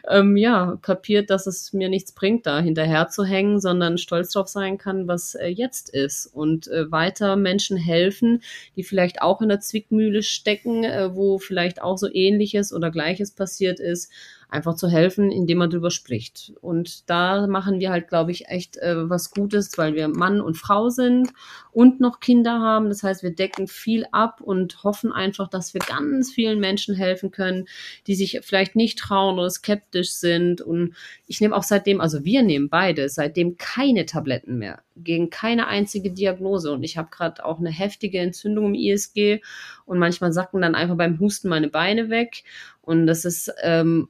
[0.08, 4.46] ähm, ja, kapiert, dass es mir nichts bringt, da hinterher zu hängen, sondern stolz drauf
[4.46, 8.40] sein kann, was äh, jetzt ist und äh, weiter Menschen helfen,
[8.76, 13.32] die vielleicht auch in der Zwickmühle stecken, äh, wo vielleicht auch so ähnliches oder gleiches
[13.32, 14.12] passiert ist,
[14.48, 16.52] einfach zu helfen, indem man drüber spricht.
[16.60, 20.56] Und da machen wir halt, glaube ich, echt äh, was Gutes, weil wir Mann und
[20.56, 21.32] Frau sind
[21.72, 22.88] und noch Kinder haben.
[22.88, 27.30] Das heißt, wir decken viel ab und hoffen einfach, dass wir ganz vielen Menschen helfen
[27.30, 27.66] können,
[28.06, 30.60] die sich vielleicht nicht trauen oder skeptisch sind.
[30.60, 30.94] Und
[31.26, 36.10] ich nehme auch seitdem, also wir nehmen beide, seitdem keine Tabletten mehr gegen keine einzige
[36.10, 36.72] Diagnose.
[36.72, 39.40] Und ich habe gerade auch eine heftige Entzündung im ISG
[39.86, 42.44] und manchmal sacken dann einfach beim Husten meine Beine weg.
[42.80, 44.08] Und das ist ähm,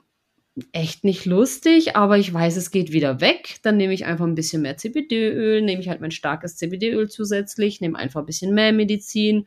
[0.73, 3.57] echt nicht lustig, aber ich weiß, es geht wieder weg.
[3.63, 7.81] Dann nehme ich einfach ein bisschen mehr CBD-Öl, nehme ich halt mein starkes CBD-Öl zusätzlich,
[7.81, 9.47] nehme einfach ein bisschen mehr Medizin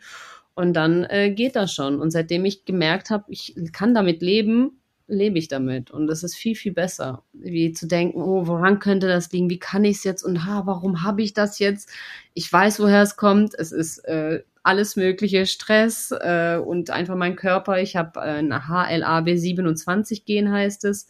[0.54, 2.02] und dann äh, geht das schon.
[2.02, 5.92] Und seitdem ich gemerkt habe, ich kann damit leben, lebe ich damit.
[5.92, 9.50] Und das ist viel, viel besser, wie zu denken, oh, woran könnte das liegen?
[9.50, 10.24] Wie kann ich es jetzt?
[10.24, 11.90] Und ha, warum habe ich das jetzt?
[12.34, 13.54] Ich weiß, woher es kommt.
[13.54, 17.80] Es ist äh, alles mögliche, Stress äh, und einfach mein Körper.
[17.80, 21.08] Ich habe äh, ein HLA-B27-Gen heißt es.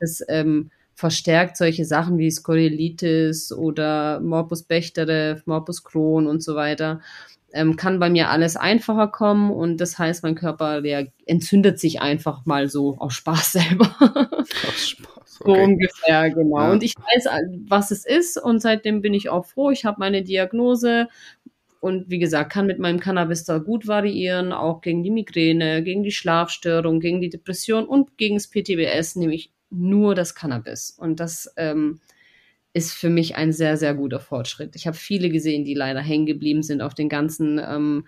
[0.00, 7.00] Das ähm, verstärkt solche Sachen wie Skorilitis oder Morbus Bechterew, Morbus Crohn und so weiter,
[7.52, 12.02] ähm, kann bei mir alles einfacher kommen und das heißt, mein Körper, der entzündet sich
[12.02, 13.94] einfach mal so aus Spaß selber.
[14.00, 15.18] Aus Spaß.
[15.40, 15.54] Okay.
[15.54, 16.58] So ungefähr, genau.
[16.58, 16.72] Ja.
[16.72, 17.26] Und ich weiß,
[17.68, 19.70] was es ist und seitdem bin ich auch froh.
[19.70, 21.08] Ich habe meine Diagnose
[21.80, 26.02] und wie gesagt, kann mit meinem Cannabis da gut variieren, auch gegen die Migräne, gegen
[26.02, 30.90] die Schlafstörung, gegen die Depression und gegen das PTBS nehme ich nur das Cannabis.
[30.90, 32.00] Und das ähm,
[32.72, 34.76] ist für mich ein sehr, sehr guter Fortschritt.
[34.76, 38.06] Ich habe viele gesehen, die leider hängen geblieben sind auf den ganzen ähm,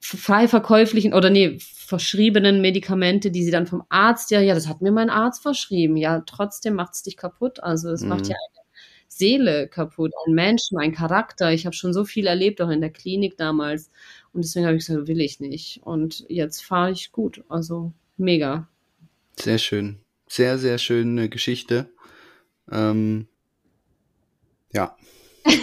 [0.00, 4.80] frei verkäuflichen oder nee, verschriebenen Medikamente, die sie dann vom Arzt, ja, ja, das hat
[4.80, 5.96] mir mein Arzt verschrieben.
[5.96, 7.62] Ja, trotzdem macht es dich kaputt.
[7.62, 8.08] Also es mhm.
[8.08, 8.59] macht ja eine
[9.20, 11.52] Seele kaputt, ein Menschen, ein Charakter.
[11.52, 13.90] Ich habe schon so viel erlebt, auch in der Klinik damals.
[14.32, 15.80] Und deswegen habe ich gesagt, will ich nicht.
[15.84, 17.44] Und jetzt fahre ich gut.
[17.48, 18.68] Also mega.
[19.38, 20.00] Sehr schön.
[20.26, 21.90] Sehr, sehr schöne Geschichte.
[22.70, 23.28] Ähm,
[24.72, 24.96] ja.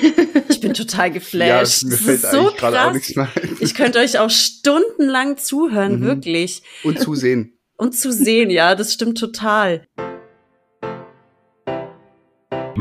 [0.49, 1.83] Ich bin total geflasht.
[1.83, 2.73] Ja, mir fällt das ist so krass.
[2.73, 3.29] Auch nichts mehr
[3.59, 6.03] Ich könnte euch auch stundenlang zuhören, mhm.
[6.03, 6.63] wirklich.
[6.83, 7.59] Und zusehen.
[7.75, 9.85] Und zusehen, ja, das stimmt total.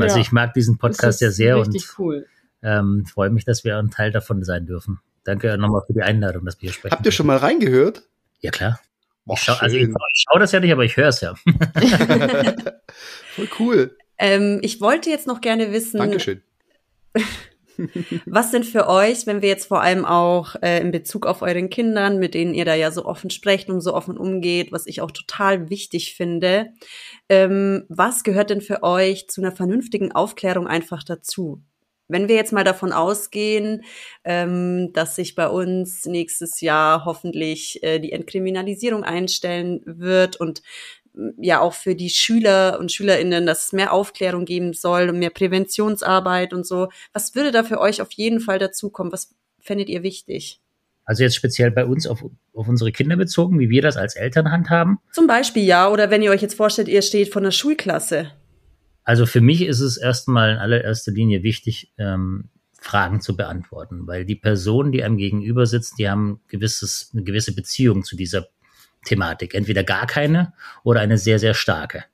[0.01, 0.21] Also ja.
[0.21, 2.27] ich mag diesen Podcast ja sehr und cool.
[2.61, 4.99] ähm, freue mich, dass wir ein Teil davon sein dürfen.
[5.23, 6.95] Danke nochmal für die Einladung, dass wir hier sprechen.
[6.95, 8.03] Habt ihr schon mal reingehört?
[8.39, 8.79] Ja, klar.
[9.25, 11.35] Boah, ich schaue also ich, ich schau das ja nicht, aber ich höre es ja.
[13.35, 13.97] Voll cool.
[14.17, 15.97] Ähm, ich wollte jetzt noch gerne wissen.
[15.97, 16.41] Dankeschön.
[18.25, 21.69] Was sind für euch, wenn wir jetzt vor allem auch äh, in Bezug auf euren
[21.69, 25.01] Kindern, mit denen ihr da ja so offen sprecht und so offen umgeht, was ich
[25.01, 26.67] auch total wichtig finde,
[27.29, 31.61] ähm, was gehört denn für euch zu einer vernünftigen Aufklärung einfach dazu?
[32.09, 33.83] Wenn wir jetzt mal davon ausgehen,
[34.23, 40.61] ähm, dass sich bei uns nächstes Jahr hoffentlich äh, die Entkriminalisierung einstellen wird und
[41.37, 45.29] ja auch für die Schüler und Schülerinnen, dass es mehr Aufklärung geben soll und mehr
[45.29, 46.89] Präventionsarbeit und so.
[47.13, 49.11] Was würde da für euch auf jeden Fall dazukommen?
[49.11, 50.61] Was fändet ihr wichtig?
[51.05, 54.51] Also jetzt speziell bei uns auf, auf unsere Kinder bezogen, wie wir das als Eltern
[54.51, 54.99] handhaben?
[55.13, 58.31] Zum Beispiel ja, oder wenn ihr euch jetzt vorstellt, ihr steht vor einer Schulklasse.
[59.03, 62.49] Also für mich ist es erstmal in allererster Linie wichtig, ähm,
[62.79, 67.55] Fragen zu beantworten, weil die Personen, die einem gegenüber sitzen, die haben gewisses, eine gewisse
[67.55, 68.47] Beziehung zu dieser
[69.07, 69.55] Thematik.
[69.55, 70.53] Entweder gar keine
[70.83, 72.05] oder eine sehr, sehr starke.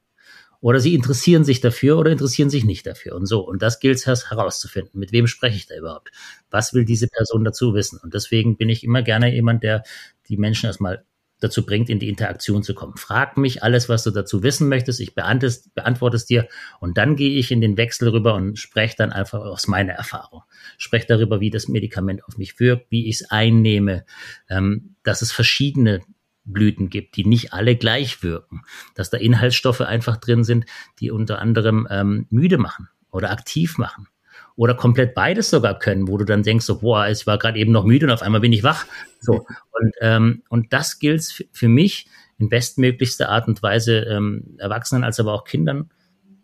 [0.63, 3.41] Oder sie interessieren sich dafür oder interessieren sich nicht dafür und so.
[3.41, 4.97] Und das gilt es herauszufinden.
[4.97, 6.11] Mit wem spreche ich da überhaupt?
[6.49, 7.99] Was will diese Person dazu wissen?
[8.01, 9.83] Und deswegen bin ich immer gerne jemand, der
[10.29, 11.03] die Menschen erstmal
[11.43, 12.95] dazu bringt, in die Interaktion zu kommen.
[12.95, 15.01] Frag mich alles, was du dazu wissen möchtest.
[15.01, 16.47] Ich beantworte es dir
[16.79, 20.43] und dann gehe ich in den Wechsel rüber und spreche dann einfach aus meiner Erfahrung.
[20.77, 24.05] Spreche darüber, wie das Medikament auf mich wirkt, wie ich es einnehme,
[24.49, 25.99] ähm, dass es verschiedene
[26.45, 28.63] Blüten gibt, die nicht alle gleich wirken,
[28.95, 30.65] dass da Inhaltsstoffe einfach drin sind,
[30.99, 34.07] die unter anderem ähm, müde machen oder aktiv machen
[34.55, 37.71] oder komplett beides sogar können, wo du dann denkst, so, boah, ich war gerade eben
[37.71, 38.85] noch müde und auf einmal bin ich wach.
[39.19, 45.03] So und ähm, und das gilt für mich in bestmöglichster Art und Weise ähm, Erwachsenen
[45.03, 45.91] als aber auch Kindern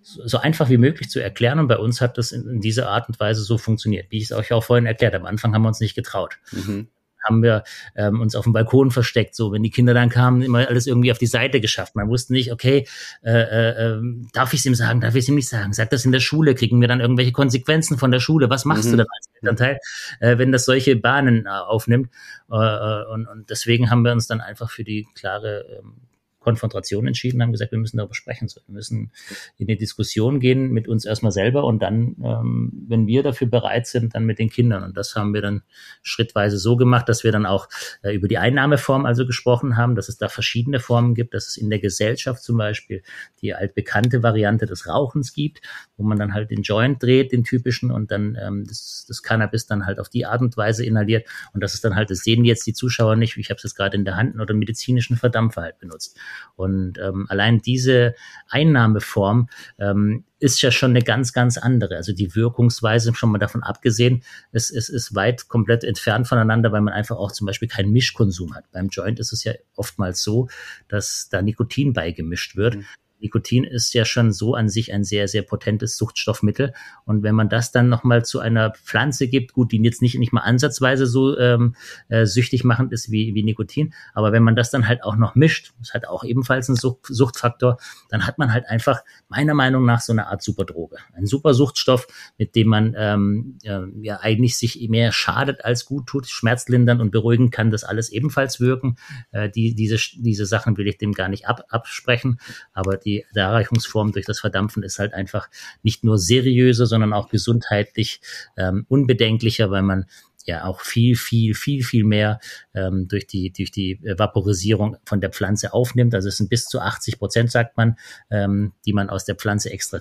[0.01, 1.59] so, einfach wie möglich zu erklären.
[1.59, 4.23] Und bei uns hat das in, in dieser Art und Weise so funktioniert, wie ich
[4.23, 5.25] es euch auch vorhin erklärt habe.
[5.25, 6.39] Am Anfang haben wir uns nicht getraut.
[6.51, 6.87] Mhm
[7.23, 7.63] haben wir
[7.95, 9.35] ähm, uns auf dem Balkon versteckt.
[9.35, 11.95] So, wenn die Kinder dann kamen, immer alles irgendwie auf die Seite geschafft.
[11.95, 12.87] Man wusste nicht, okay,
[13.23, 15.73] äh, äh, ähm, darf ich es ihm sagen, darf ich es ihm nicht sagen?
[15.73, 16.55] Sagt das in der Schule?
[16.55, 18.49] Kriegen wir dann irgendwelche Konsequenzen von der Schule?
[18.49, 18.91] Was machst mhm.
[18.91, 19.77] du dann als Elternteil,
[20.19, 22.09] äh, wenn das solche Bahnen äh, aufnimmt?
[22.51, 26.08] Äh, äh, und, und deswegen haben wir uns dann einfach für die klare ähm,
[26.49, 28.47] Konfrontation entschieden, haben gesagt, wir müssen darüber sprechen.
[28.47, 29.11] So, wir müssen
[29.57, 33.85] in die Diskussion gehen mit uns erstmal selber und dann, ähm, wenn wir dafür bereit
[33.85, 34.81] sind, dann mit den Kindern.
[34.81, 35.61] Und das haben wir dann
[36.01, 37.67] schrittweise so gemacht, dass wir dann auch
[38.01, 41.55] äh, über die Einnahmeform also gesprochen haben, dass es da verschiedene Formen gibt, dass es
[41.57, 43.03] in der Gesellschaft zum Beispiel
[43.41, 45.61] die altbekannte Variante des Rauchens gibt,
[45.97, 49.67] wo man dann halt den Joint dreht, den typischen, und dann ähm, das, das Cannabis
[49.67, 51.27] dann halt auf die Art und Weise inhaliert.
[51.53, 53.75] Und das ist dann halt, das sehen jetzt die Zuschauer nicht, ich habe es jetzt
[53.75, 56.17] gerade in der Hand, oder medizinischen Verdampfer halt benutzt.
[56.55, 58.15] Und ähm, allein diese
[58.49, 61.95] Einnahmeform ähm, ist ja schon eine ganz, ganz andere.
[61.95, 66.81] Also die Wirkungsweise, schon mal davon abgesehen, es, es ist weit komplett entfernt voneinander, weil
[66.81, 68.65] man einfach auch zum Beispiel keinen Mischkonsum hat.
[68.71, 70.47] Beim Joint ist es ja oftmals so,
[70.87, 72.77] dass da Nikotin beigemischt wird.
[72.77, 72.85] Mhm.
[73.19, 76.73] Nikotin ist ja schon so an sich ein sehr, sehr potentes Suchtstoffmittel.
[77.05, 80.33] Und wenn man das dann nochmal zu einer Pflanze gibt, gut, die jetzt nicht, nicht
[80.33, 81.75] mal ansatzweise so ähm,
[82.07, 85.35] äh, süchtig machend ist wie, wie Nikotin, aber wenn man das dann halt auch noch
[85.35, 87.77] mischt, das hat auch ebenfalls einen Sucht, Suchtfaktor,
[88.09, 90.97] dann hat man halt einfach meiner Meinung nach so eine Art Superdroge.
[91.13, 92.07] Ein super Suchtstoff,
[92.37, 97.11] mit dem man ähm, ja, ja eigentlich sich mehr schadet als gut tut, schmerzlindern und
[97.11, 98.97] beruhigen kann das alles ebenfalls wirken.
[99.31, 102.39] Äh, die, diese, diese Sachen will ich dem gar nicht ab, absprechen,
[102.73, 105.49] aber die die Darreichungsform durch das Verdampfen ist halt einfach
[105.83, 108.21] nicht nur seriöser, sondern auch gesundheitlich
[108.57, 110.05] ähm, unbedenklicher, weil man
[110.45, 112.39] ja auch viel, viel, viel, viel mehr
[112.73, 116.15] ähm, durch die durch die Vaporisierung von der Pflanze aufnimmt.
[116.15, 117.97] Also es sind bis zu 80 Prozent, sagt man,
[118.29, 119.99] ähm, die man aus der Pflanze extra,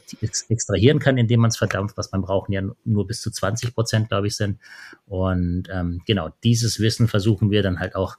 [0.49, 4.09] extrahieren kann, indem man es verdampft, was beim Rauchen ja nur bis zu 20 Prozent,
[4.09, 4.59] glaube ich, sind.
[5.07, 8.17] Und ähm, genau dieses Wissen versuchen wir dann halt auch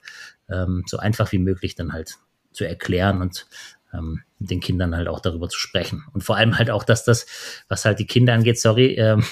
[0.50, 2.18] ähm, so einfach wie möglich dann halt
[2.52, 3.48] zu erklären und
[3.94, 6.06] ähm, mit den Kindern halt auch darüber zu sprechen.
[6.14, 7.26] Und vor allem halt auch, dass das,
[7.68, 9.24] was halt die Kinder angeht, sorry, ähm,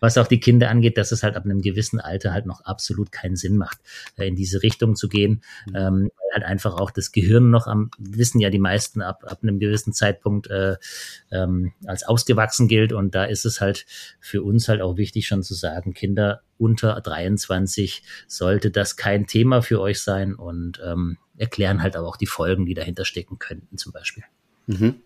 [0.00, 3.12] was auch die Kinder angeht, dass es halt ab einem gewissen Alter halt noch absolut
[3.12, 3.78] keinen Sinn macht,
[4.16, 5.42] äh, in diese Richtung zu gehen.
[5.66, 5.76] Mhm.
[5.76, 9.38] Ähm, weil halt einfach auch das Gehirn noch am, wissen ja die meisten ab, ab
[9.42, 10.76] einem gewissen Zeitpunkt äh,
[11.30, 12.92] ähm, als ausgewachsen gilt.
[12.92, 13.86] Und da ist es halt
[14.20, 19.62] für uns halt auch wichtig schon zu sagen, Kinder unter 23 sollte das kein Thema
[19.62, 23.76] für euch sein und ähm, erklären halt aber auch die Folgen, die dahinter stecken könnten
[23.76, 24.24] zum Beispiel.
[24.66, 25.00] Mhm.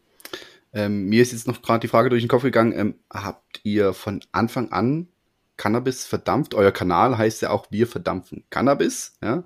[0.72, 3.92] Ähm, mir ist jetzt noch gerade die Frage durch den Kopf gegangen, ähm, habt ihr
[3.92, 5.08] von Anfang an
[5.56, 6.54] Cannabis verdampft?
[6.54, 9.18] Euer Kanal heißt ja auch Wir verdampfen Cannabis.
[9.22, 9.44] Ja?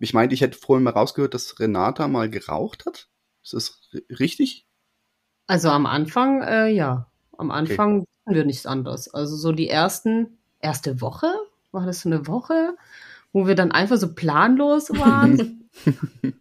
[0.00, 3.08] Ich meinte, ich hätte vorhin mal rausgehört, dass Renata mal geraucht hat.
[3.42, 3.80] Ist das
[4.18, 4.66] richtig?
[5.46, 7.06] Also am Anfang, äh, ja.
[7.36, 8.36] Am Anfang okay.
[8.36, 9.12] wir nichts anderes.
[9.12, 11.26] Also so die ersten, erste Woche,
[11.72, 12.76] war das so eine Woche,
[13.32, 15.68] wo wir dann einfach so planlos waren.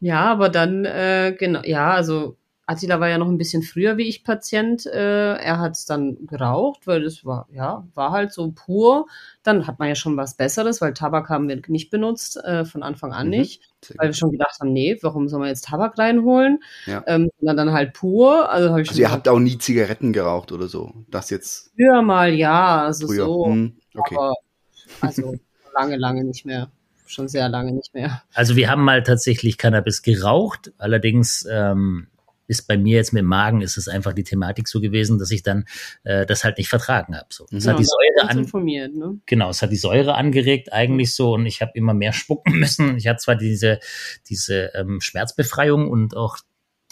[0.00, 4.08] ja, aber dann, äh, genau, ja, also Attila war ja noch ein bisschen früher wie
[4.08, 4.86] ich Patient.
[4.86, 9.06] Äh, er hat es dann geraucht, weil das war, ja, war halt so pur.
[9.42, 12.84] Dann hat man ja schon was Besseres, weil Tabak haben wir nicht benutzt, äh, von
[12.84, 13.30] Anfang an mhm.
[13.30, 13.62] nicht.
[13.96, 16.60] Weil wir schon gedacht haben, nee, warum soll man jetzt Tabak reinholen?
[16.86, 17.02] Ja.
[17.08, 18.48] Ähm, dann, dann halt pur.
[18.48, 20.92] Also, hab ich also ihr habt auch nie Zigaretten geraucht oder so?
[21.08, 21.72] Das jetzt?
[21.74, 23.24] Früher mal, ja, also früher.
[23.24, 23.46] so.
[23.46, 24.16] Hm, okay.
[24.16, 24.34] Aber,
[25.00, 25.34] also
[25.74, 26.70] lange, lange nicht mehr
[27.04, 28.22] schon sehr lange nicht mehr.
[28.32, 32.06] Also wir haben mal tatsächlich Cannabis geraucht, allerdings ähm,
[32.52, 35.30] ist bei mir jetzt mit dem Magen ist es einfach die Thematik so gewesen, dass
[35.30, 35.64] ich dann
[36.04, 37.26] äh, das halt nicht vertragen habe.
[37.30, 37.44] So.
[37.44, 39.20] Es genau, hat die Säure an ne?
[39.26, 42.96] Genau, es hat die Säure angeregt eigentlich so und ich habe immer mehr spucken müssen.
[42.96, 43.80] Ich hatte zwar diese
[44.28, 46.36] diese ähm, Schmerzbefreiung und auch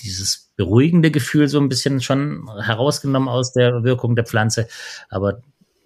[0.00, 4.66] dieses beruhigende Gefühl so ein bisschen schon herausgenommen aus der Wirkung der Pflanze,
[5.11, 5.42] aber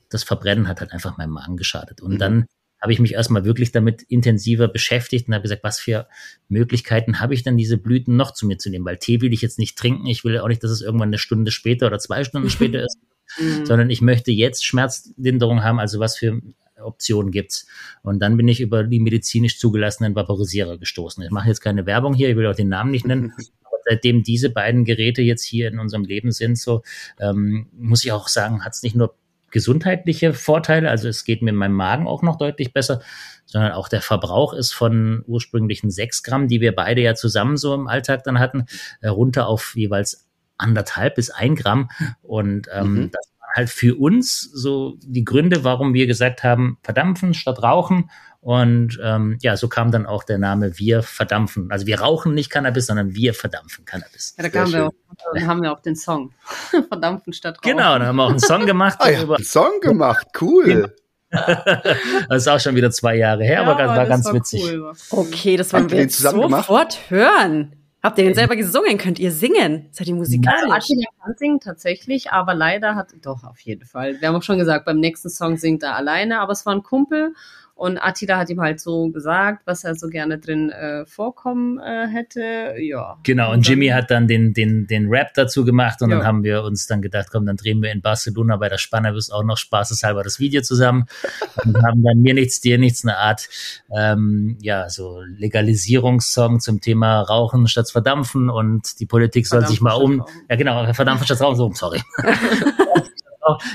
[0.08, 2.00] das Verbrennen hat halt einfach meinem Magen geschadet.
[2.00, 2.18] Und mhm.
[2.18, 2.46] dann
[2.85, 6.07] habe ich mich erstmal wirklich damit intensiver beschäftigt und habe gesagt, was für
[6.51, 8.85] Möglichkeiten habe ich denn, diese Blüten noch zu mir zu nehmen?
[8.85, 10.05] Weil Tee will ich jetzt nicht trinken.
[10.05, 12.99] Ich will auch nicht, dass es irgendwann eine Stunde später oder zwei Stunden später ist,
[13.41, 13.64] mhm.
[13.64, 15.80] sondern ich möchte jetzt Schmerzlinderung haben.
[15.80, 16.43] Also was für
[16.78, 17.66] Optionen gibt's?
[18.03, 21.24] Und dann bin ich über die medizinisch zugelassenen Vaporisierer gestoßen.
[21.24, 23.32] Ich mache jetzt keine Werbung hier, ich will auch den Namen nicht nennen.
[23.64, 26.82] Aber seitdem diese beiden Geräte jetzt hier in unserem Leben sind, so
[27.18, 29.14] ähm, muss ich auch sagen, hat es nicht nur
[29.55, 30.90] gesundheitliche Vorteile.
[30.90, 33.00] Also es geht mir in meinem Magen auch noch deutlich besser,
[33.46, 37.72] sondern auch der Verbrauch ist von ursprünglichen sechs Gramm, die wir beide ja zusammen so
[37.72, 38.66] im Alltag dann hatten,
[39.00, 40.28] äh, runter auf jeweils
[40.59, 41.88] anderthalb bis ein Gramm.
[42.20, 43.11] Und ähm, mhm.
[43.12, 48.11] das halt für uns so die Gründe, warum wir gesagt haben, verdampfen statt rauchen
[48.44, 51.70] und ähm, ja, so kam dann auch der Name Wir verdampfen.
[51.70, 54.34] Also wir rauchen nicht Cannabis, sondern wir verdampfen Cannabis.
[54.36, 54.92] Ja, da kamen wir auch,
[55.32, 56.34] dann haben wir auch den Song.
[56.88, 57.74] verdampfen statt rauchen.
[57.74, 58.98] Genau, dann haben wir auch einen Song gemacht.
[59.00, 60.94] ah, ja, einen Song gemacht, cool.
[61.30, 64.62] das ist auch schon wieder zwei Jahre her, ja, aber das war ganz war witzig.
[64.62, 64.92] Cool.
[65.09, 67.74] Okay, das wollen wir jetzt sofort hören.
[68.05, 68.98] Habt ihr den selber gesungen?
[68.98, 69.88] Könnt ihr singen?
[69.90, 70.70] Seid ihr musikalisch?
[70.70, 74.20] Attila kann singen tatsächlich, aber leider hat, doch, auf jeden Fall.
[74.20, 76.82] Wir haben auch schon gesagt, beim nächsten Song singt er alleine, aber es war ein
[76.82, 77.32] Kumpel
[77.76, 82.06] und Attila hat ihm halt so gesagt, was er so gerne drin äh, vorkommen äh,
[82.06, 82.74] hätte.
[82.78, 83.18] Ja.
[83.24, 86.18] Genau, und, und Jimmy hat dann den, den, den Rap dazu gemacht und ja.
[86.18, 89.30] dann haben wir uns dann gedacht, komm, dann drehen wir in Barcelona bei der Spannerbus
[89.30, 91.06] auch noch spaßeshalber das Video zusammen
[91.64, 93.48] und haben dann mir nichts, dir nichts, eine Art
[93.92, 99.94] ähm, ja, so Legalisierungssong zum Thema Rauchen statt Verdampfen und die Politik soll sich mal
[99.94, 100.24] um.
[100.48, 102.00] Ja, genau, Verdampfen statt Rauchen, so, sorry.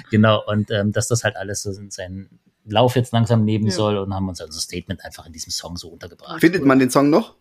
[0.10, 2.30] genau, und ähm, dass das halt alles so sein
[2.66, 3.72] Lauf jetzt langsam nehmen ja.
[3.72, 6.40] soll und haben uns also Statement einfach in diesem Song so untergebracht.
[6.40, 7.36] Findet man den Song noch?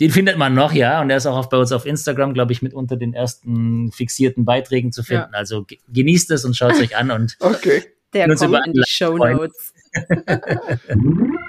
[0.00, 2.62] Den findet man noch, ja, und der ist auch bei uns auf Instagram, glaube ich,
[2.62, 5.30] mit unter den ersten fixierten Beiträgen zu finden.
[5.32, 5.38] Ja.
[5.38, 7.84] Also genießt es und schaut es euch an und okay.
[8.12, 9.72] Der kommt in die Show Notes.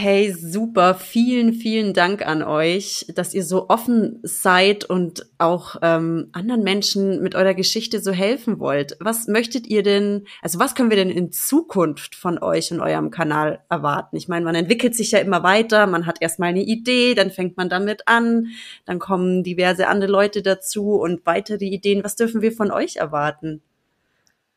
[0.00, 0.94] Hey, super.
[0.94, 7.20] Vielen, vielen Dank an euch, dass ihr so offen seid und auch ähm, anderen Menschen
[7.20, 8.96] mit eurer Geschichte so helfen wollt.
[9.00, 13.10] Was möchtet ihr denn, also was können wir denn in Zukunft von euch und eurem
[13.10, 14.14] Kanal erwarten?
[14.14, 17.56] Ich meine, man entwickelt sich ja immer weiter, man hat erstmal eine Idee, dann fängt
[17.56, 18.50] man damit an,
[18.84, 22.04] dann kommen diverse andere Leute dazu und weitere Ideen.
[22.04, 23.62] Was dürfen wir von euch erwarten?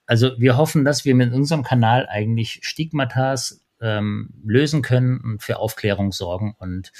[0.05, 5.57] Also wir hoffen, dass wir mit unserem Kanal eigentlich Stigmatas ähm, lösen können und für
[5.57, 6.55] Aufklärung sorgen.
[6.59, 6.91] Und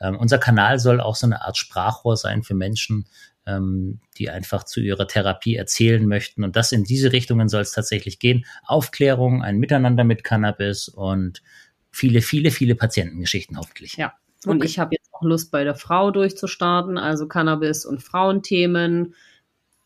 [0.00, 3.06] ähm, unser Kanal soll auch so eine Art Sprachrohr sein für Menschen,
[3.46, 6.44] ähm, die einfach zu ihrer Therapie erzählen möchten.
[6.44, 8.44] Und das in diese Richtungen soll es tatsächlich gehen.
[8.64, 11.42] Aufklärung, ein Miteinander mit Cannabis und
[11.90, 13.96] viele, viele, viele Patientengeschichten hoffentlich.
[13.96, 14.14] Ja.
[14.44, 14.66] Und okay.
[14.66, 19.14] ich habe jetzt auch Lust, bei der Frau durchzustarten, also Cannabis und Frauenthemen.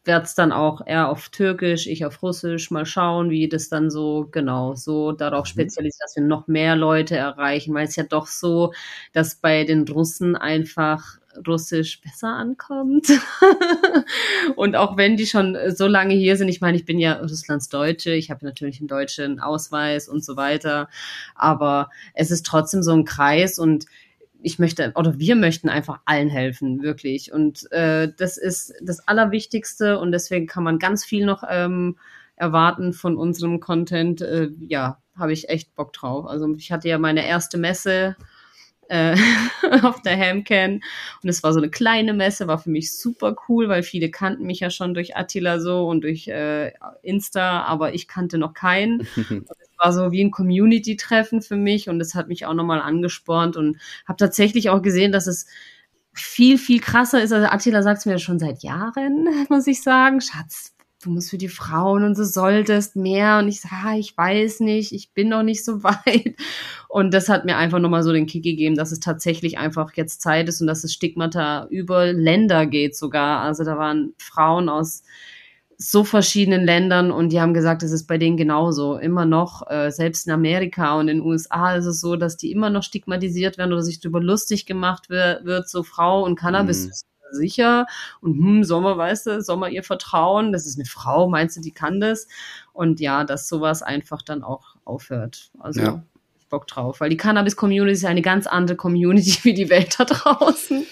[0.05, 3.91] Werde es dann auch eher auf Türkisch, ich auf Russisch, mal schauen, wie das dann
[3.91, 5.51] so, genau, so darauf mhm.
[5.51, 8.73] spezialisiert, dass wir noch mehr Leute erreichen, weil es ja doch so,
[9.13, 13.09] dass bei den Russen einfach Russisch besser ankommt.
[14.57, 17.69] und auch wenn die schon so lange hier sind, ich meine, ich bin ja Russlands
[17.69, 20.89] Deutsche, ich habe natürlich einen deutschen Ausweis und so weiter,
[21.35, 23.87] aber es ist trotzdem so ein Kreis und
[24.43, 27.33] ich möchte oder wir möchten einfach allen helfen, wirklich.
[27.33, 31.99] Und äh, das ist das Allerwichtigste und deswegen kann man ganz viel noch ähm,
[32.37, 34.23] erwarten von unserem Content.
[34.23, 36.27] Äh, ja, habe ich echt Bock drauf.
[36.27, 38.17] Also ich hatte ja meine erste Messe
[38.89, 39.17] äh,
[39.83, 40.81] auf der Hamcan.
[41.23, 44.45] Und es war so eine kleine Messe, war für mich super cool, weil viele kannten
[44.45, 46.73] mich ja schon durch Attila so und durch äh,
[47.03, 49.07] Insta, aber ich kannte noch keinen.
[49.81, 53.57] es war so wie ein Community-Treffen für mich und es hat mich auch nochmal angespornt
[53.57, 55.47] und habe tatsächlich auch gesehen, dass es
[56.13, 57.33] viel, viel krasser ist.
[57.33, 60.21] Also Attila sagt es mir schon seit Jahren, muss ich sagen.
[60.21, 63.39] Schatz, du musst für die Frauen und so solltest mehr.
[63.39, 66.37] Und ich sage, ah, ich weiß nicht, ich bin noch nicht so weit.
[66.89, 70.21] Und das hat mir einfach nochmal so den Kick gegeben, dass es tatsächlich einfach jetzt
[70.21, 73.41] Zeit ist und dass das Stigmata über Länder geht sogar.
[73.41, 75.05] Also da waren Frauen aus
[75.83, 78.99] so verschiedenen Ländern und die haben gesagt, es ist bei denen genauso.
[78.99, 82.53] Immer noch, äh, selbst in Amerika und in den USA ist es so, dass die
[82.53, 86.87] immer noch stigmatisiert werden oder sich darüber lustig gemacht wird, wird so Frau und Cannabis
[86.87, 86.93] mhm
[87.33, 87.87] sicher
[88.21, 91.71] und hm, Sommer, weißt du, Sommer ihr vertrauen, das ist eine Frau, meinst du, die
[91.71, 92.27] kann das?
[92.73, 95.53] Und ja, dass sowas einfach dann auch aufhört.
[95.61, 96.03] Also ja.
[96.49, 100.05] Bock drauf, weil die Cannabis-Community ist ja eine ganz andere Community wie die Welt da
[100.05, 100.85] draußen.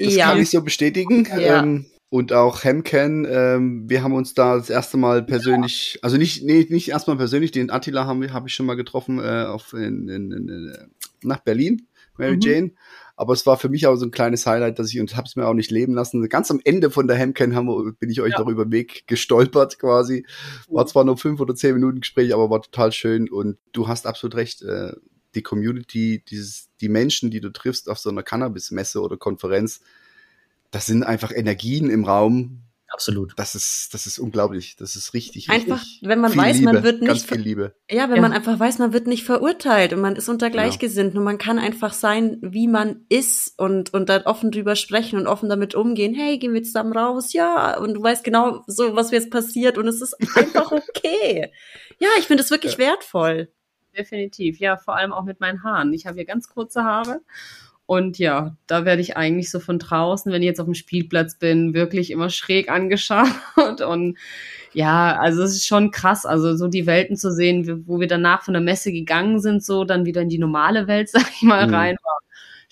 [0.00, 0.30] Das ja.
[0.30, 1.28] kann ich so bestätigen.
[1.38, 1.62] Ja.
[1.62, 6.00] Ähm, und auch Hemken, ähm, wir haben uns da das erste Mal persönlich, ja.
[6.04, 9.46] also nicht, nee, nicht erstmal persönlich, den Attila habe hab ich schon mal getroffen äh,
[9.46, 10.72] auf in, in, in,
[11.24, 12.40] nach Berlin, Mary mhm.
[12.40, 12.70] Jane.
[13.16, 15.34] Aber es war für mich auch so ein kleines Highlight, dass ich und habe es
[15.34, 16.28] mir auch nicht leben lassen.
[16.28, 18.38] Ganz am Ende von der Hemken haben wir, bin ich euch ja.
[18.38, 20.24] darüber Weg gestolpert quasi.
[20.68, 23.28] War zwar nur fünf oder zehn Minuten Gespräch, aber war total schön.
[23.28, 24.62] Und du hast absolut recht.
[24.62, 24.92] Äh,
[25.34, 29.80] die Community, dieses, die Menschen, die du triffst auf so einer Cannabis-Messe oder Konferenz,
[30.74, 32.64] das sind einfach Energien im Raum,
[32.94, 33.32] Absolut.
[33.36, 34.76] Das ist, das ist unglaublich.
[34.76, 35.50] Das ist richtig.
[35.50, 37.08] Einfach, richtig wenn man weiß, Liebe, man wird nicht.
[37.08, 37.74] Ganz viel Liebe.
[37.90, 38.22] Ja, wenn ja.
[38.22, 41.18] man einfach weiß, man wird nicht verurteilt und man ist unter Gleichgesinnten ja.
[41.18, 45.26] und man kann einfach sein, wie man ist und, und dann offen drüber sprechen und
[45.26, 46.14] offen damit umgehen.
[46.14, 47.32] Hey, gehen wir zusammen raus?
[47.32, 47.76] Ja.
[47.78, 51.50] Und du weißt genau so, was jetzt passiert und es ist einfach okay.
[51.98, 52.78] ja, ich finde es wirklich ja.
[52.78, 53.52] wertvoll.
[53.98, 54.60] Definitiv.
[54.60, 55.92] Ja, vor allem auch mit meinen Haaren.
[55.92, 57.22] Ich habe hier ganz kurze Haare
[57.86, 61.34] und ja, da werde ich eigentlich so von draußen, wenn ich jetzt auf dem Spielplatz
[61.34, 63.28] bin, wirklich immer schräg angeschaut.
[63.86, 64.16] Und
[64.72, 68.42] ja, also es ist schon krass, also so die Welten zu sehen, wo wir danach
[68.42, 71.66] von der Messe gegangen sind, so dann wieder in die normale Welt, sag ich mal,
[71.66, 71.74] mhm.
[71.74, 72.18] rein war.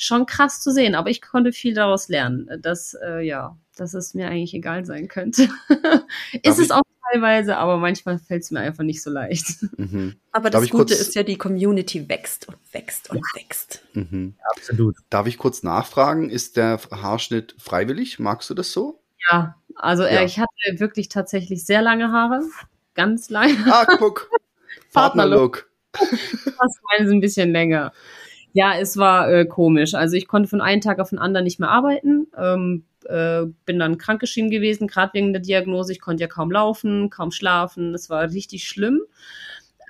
[0.05, 2.49] Schon krass zu sehen, aber ich konnte viel daraus lernen.
[2.61, 5.49] dass, äh, ja, dass es mir eigentlich egal sein könnte.
[6.43, 6.83] ist es auch
[7.13, 9.47] teilweise, aber manchmal fällt es mir einfach nicht so leicht.
[9.77, 10.17] Mhm.
[10.33, 13.41] Aber das Gute ist ja, die Community wächst und wächst und ja.
[13.41, 13.83] wächst.
[13.95, 14.35] Mhm.
[14.37, 14.97] Ja, absolut.
[15.09, 18.19] Darf ich kurz nachfragen, ist der Haarschnitt freiwillig?
[18.19, 19.01] Magst du das so?
[19.31, 20.25] Ja, also äh, ja.
[20.25, 22.43] ich hatte wirklich tatsächlich sehr lange Haare.
[22.95, 23.57] Ganz lange.
[23.67, 24.29] Ah, guck.
[24.93, 25.71] Partnerlook.
[25.93, 27.93] Fast meines ein bisschen länger.
[28.53, 29.95] Ja, es war äh, komisch.
[29.95, 32.27] Also ich konnte von einem Tag auf den anderen nicht mehr arbeiten.
[32.37, 35.93] Ähm, äh, bin dann krankgeschrieben gewesen, gerade wegen der Diagnose.
[35.93, 37.95] Ich konnte ja kaum laufen, kaum schlafen.
[37.95, 39.01] Es war richtig schlimm.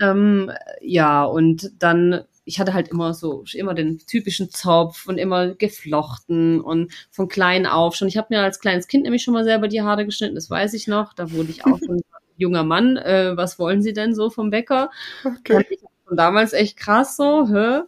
[0.01, 0.51] Ähm,
[0.81, 6.61] ja, und dann, ich hatte halt immer so, immer den typischen Zopf und immer geflochten
[6.61, 8.09] und von klein auf schon.
[8.09, 10.75] Ich habe mir als kleines Kind nämlich schon mal selber die Haare geschnitten, das weiß
[10.75, 11.15] ich noch.
[11.15, 12.01] Da wurde ich auch schon
[12.37, 12.97] junger Mann.
[12.97, 14.91] Äh, was wollen Sie denn so vom Bäcker?
[15.25, 15.65] Okay.
[16.07, 17.83] Und damals echt krass so, hä?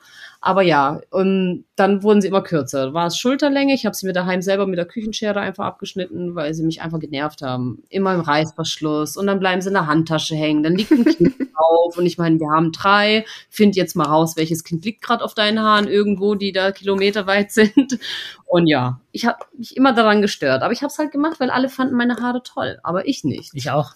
[0.47, 2.93] Aber ja, und dann wurden sie immer kürzer.
[2.93, 3.73] War es Schulterlänge.
[3.73, 6.99] Ich habe sie mir daheim selber mit der Küchenschere einfach abgeschnitten, weil sie mich einfach
[6.99, 7.83] genervt haben.
[7.89, 10.63] Immer im Reißverschluss und dann bleiben sie in der Handtasche hängen.
[10.63, 13.25] Dann liegt ein Kind drauf und ich meine, wir haben drei.
[13.49, 17.51] Find jetzt mal raus, welches Kind liegt gerade auf deinen Haaren irgendwo, die da kilometerweit
[17.51, 17.99] sind.
[18.45, 20.63] Und ja, ich habe mich immer daran gestört.
[20.63, 23.53] Aber ich habe es halt gemacht, weil alle fanden meine Haare toll, aber ich nicht.
[23.55, 23.93] Ich auch.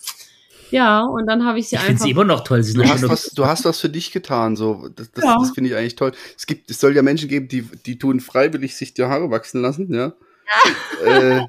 [0.71, 1.93] Ja, und dann habe ich sie ich einfach.
[1.93, 2.63] Ich finde sie immer noch toll.
[2.63, 4.89] Sie du, hast was, du hast was für dich getan, so.
[4.95, 5.37] Das, das, ja.
[5.39, 6.13] das finde ich eigentlich toll.
[6.37, 9.63] Es gibt, es soll ja Menschen geben, die, die tun freiwillig sich die Haare wachsen
[9.63, 10.13] lassen, ja.
[11.05, 11.39] ja.
[11.39, 11.47] Äh,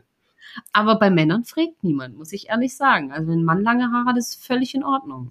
[0.74, 3.12] Aber bei Männern fragt niemand, muss ich ehrlich sagen.
[3.12, 5.30] Also wenn ein Mann lange Haare hat, ist völlig in Ordnung.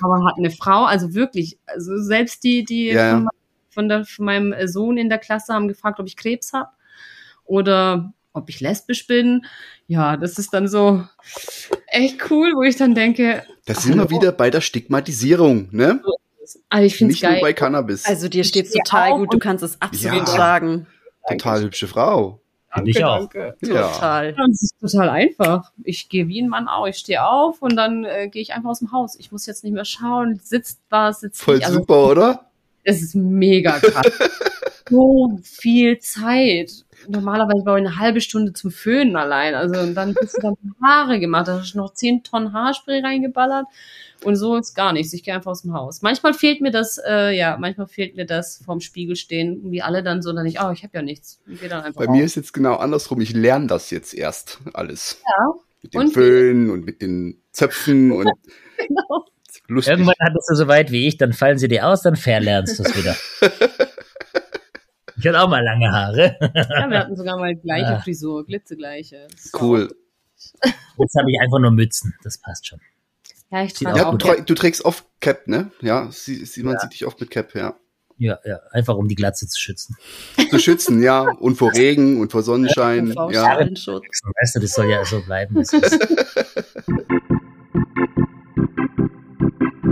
[0.00, 3.26] Aber hat eine Frau, also wirklich, also selbst die, die Ja,
[3.70, 6.70] von, der, von meinem Sohn in der Klasse haben gefragt, ob ich Krebs habe
[7.44, 9.44] oder ob ich lesbisch bin.
[9.86, 11.04] Ja, das ist dann so
[11.88, 16.02] echt cool, wo ich dann denke, Da sind wir wieder bei der Stigmatisierung, ne?
[16.68, 17.40] also ich finde es Nicht nur geil.
[17.42, 18.04] bei Cannabis.
[18.06, 20.26] Also dir steht's stehe total gut, du kannst es absolut Ja.
[20.26, 20.86] sagen.
[21.28, 22.40] Total hübsche Frau.
[22.72, 23.18] Finde ich auch.
[23.18, 23.56] danke.
[23.62, 23.88] Ja.
[23.88, 24.30] Total.
[24.36, 25.72] Ja, Das ist total einfach.
[25.82, 26.86] Ich gehe wie ein Mann auch.
[26.86, 29.16] Ich stehe auf und dann äh, gehe ich einfach aus dem Haus.
[29.18, 31.66] Ich muss jetzt nicht mehr schauen, sitzt was, sitzt Voll nicht.
[31.66, 32.50] Also, super, oder?
[32.84, 34.06] Es ist mega krass.
[34.88, 36.84] so viel Zeit.
[37.08, 39.54] Normalerweise brauche ich eine halbe Stunde zum Föhnen allein.
[39.54, 41.48] Also und dann bist du dann Haare gemacht.
[41.48, 43.66] Da hast du noch 10 Tonnen Haarspray reingeballert.
[44.22, 45.12] Und so ist gar nichts.
[45.14, 46.02] Ich gehe einfach aus dem Haus.
[46.02, 50.02] Manchmal fehlt mir das, äh, ja, manchmal fehlt mir das vorm Spiegel stehen, wie alle
[50.02, 51.40] dann so, dann ich, oh, ich habe ja nichts.
[51.46, 52.14] Gehe dann einfach Bei raus.
[52.16, 53.20] mir ist jetzt genau andersrum.
[53.22, 55.22] Ich lerne das jetzt erst alles.
[55.26, 55.54] Ja.
[55.82, 56.12] Mit dem Und wie?
[56.12, 58.30] Föhn und mit den Zöpfen und
[58.76, 59.24] Genau.
[59.68, 59.92] lustig.
[59.92, 62.82] Irgendwann hattest du so weit wie ich, dann fallen sie dir aus, dann verlernst du
[62.82, 63.16] es wieder.
[65.20, 66.36] ich hatte auch mal lange Haare.
[66.40, 68.00] Ja, wir hatten sogar mal gleiche Ah.
[68.00, 69.28] Frisur, glitzegleiche.
[69.58, 69.88] Cool.
[70.98, 72.14] Jetzt habe ich einfach nur Mützen.
[72.24, 72.80] Das passt schon.
[73.50, 75.70] Ja, ich trage Ja, auch du, tra du trägst oft Cap, ne?
[75.80, 76.80] Ja, sie, sie, man Ja.
[76.80, 77.74] sieht dich oft mit Cap, ja.
[78.16, 79.96] Ja, ja, einfach um die Glatze zu schützen.
[80.50, 81.22] Zu schützen, ja.
[81.22, 83.08] Und vor Regen und vor Sonnenschein.
[83.08, 83.14] Ja.
[83.14, 84.04] Faustschallenschutz.
[84.40, 85.56] Weißt du, das soll ja so bleiben.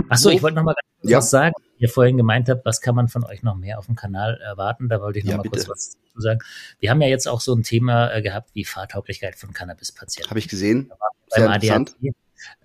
[0.09, 1.17] Achso, ich wollte noch mal ganz kurz Ja.
[1.17, 1.53] was sagen.
[1.79, 4.89] Ihr vorhin gemeint habt, was kann man von euch noch mehr auf dem Kanal erwarten?
[4.89, 5.71] Da wollte ich noch Ja, mal kurz bitte.
[5.71, 6.39] was zu sagen.
[6.79, 10.29] Wir haben ja jetzt auch so ein Thema äh, gehabt wie Fahrtauglichkeit von Cannabispatienten.
[10.29, 10.89] Habe ich gesehen.
[10.89, 10.97] beim
[11.29, 11.95] Sehr interessant.
[12.01, 12.15] ADHD.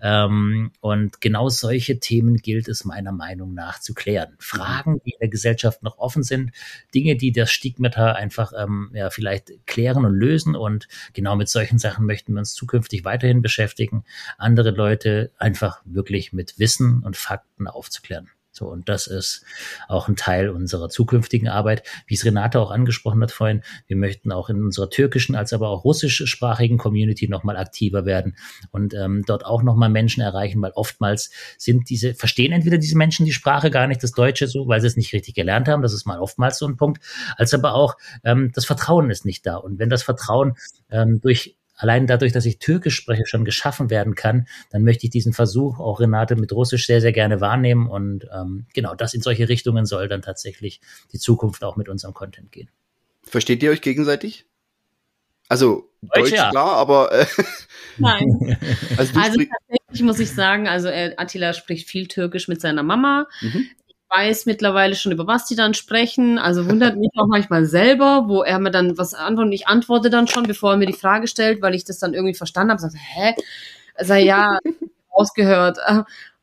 [0.01, 4.35] Ähm, und genau solche Themen gilt es meiner Meinung nach zu klären.
[4.39, 6.51] Fragen, die in der Gesellschaft noch offen sind,
[6.93, 10.55] Dinge, die das Stigmata einfach ähm, ja, vielleicht klären und lösen.
[10.55, 14.05] Und genau mit solchen Sachen möchten wir uns zukünftig weiterhin beschäftigen,
[14.37, 18.29] andere Leute einfach wirklich mit Wissen und Fakten aufzuklären.
[18.55, 19.43] So, und das ist
[19.89, 21.83] auch ein Teil unserer zukünftigen Arbeit.
[22.07, 25.67] Wie es Renate auch angesprochen hat vorhin, wir möchten auch in unserer türkischen als aber
[25.67, 28.37] auch russischsprachigen Community nochmal aktiver werden
[28.71, 33.25] und ähm, dort auch nochmal Menschen erreichen, weil oftmals sind diese, verstehen entweder diese Menschen
[33.25, 35.93] die Sprache gar nicht, das Deutsche so, weil sie es nicht richtig gelernt haben, das
[35.93, 37.03] ist mal oftmals so ein Punkt,
[37.35, 39.57] als aber auch ähm, das Vertrauen ist nicht da.
[39.57, 40.55] Und wenn das Vertrauen
[40.89, 45.11] ähm, durch allein dadurch, dass ich Türkisch spreche, schon geschaffen werden kann, dann möchte ich
[45.11, 47.87] diesen Versuch, auch Renate mit Russisch, sehr, sehr gerne wahrnehmen.
[47.87, 52.13] Und ähm, genau, das in solche Richtungen soll dann tatsächlich die Zukunft auch mit unserem
[52.13, 52.69] Content gehen.
[53.23, 54.45] Versteht ihr euch gegenseitig?
[55.47, 56.49] Also, Deutsch, Deutsch, ja.
[56.49, 57.25] klar, aber äh,
[57.97, 58.57] Nein.
[58.97, 63.27] also Also tatsächlich muss ich sagen, also äh, Attila spricht viel Türkisch mit seiner Mama.
[63.41, 63.69] Mhm.
[64.09, 66.37] Weiß mittlerweile schon, über was die dann sprechen.
[66.37, 70.27] Also wundert mich auch manchmal selber, wo er mir dann was antwortet ich antworte dann
[70.27, 72.81] schon, bevor er mir die Frage stellt, weil ich das dann irgendwie verstanden habe.
[72.81, 73.33] Sag, hä?
[73.95, 74.59] Also ja,
[75.09, 75.79] ausgehört.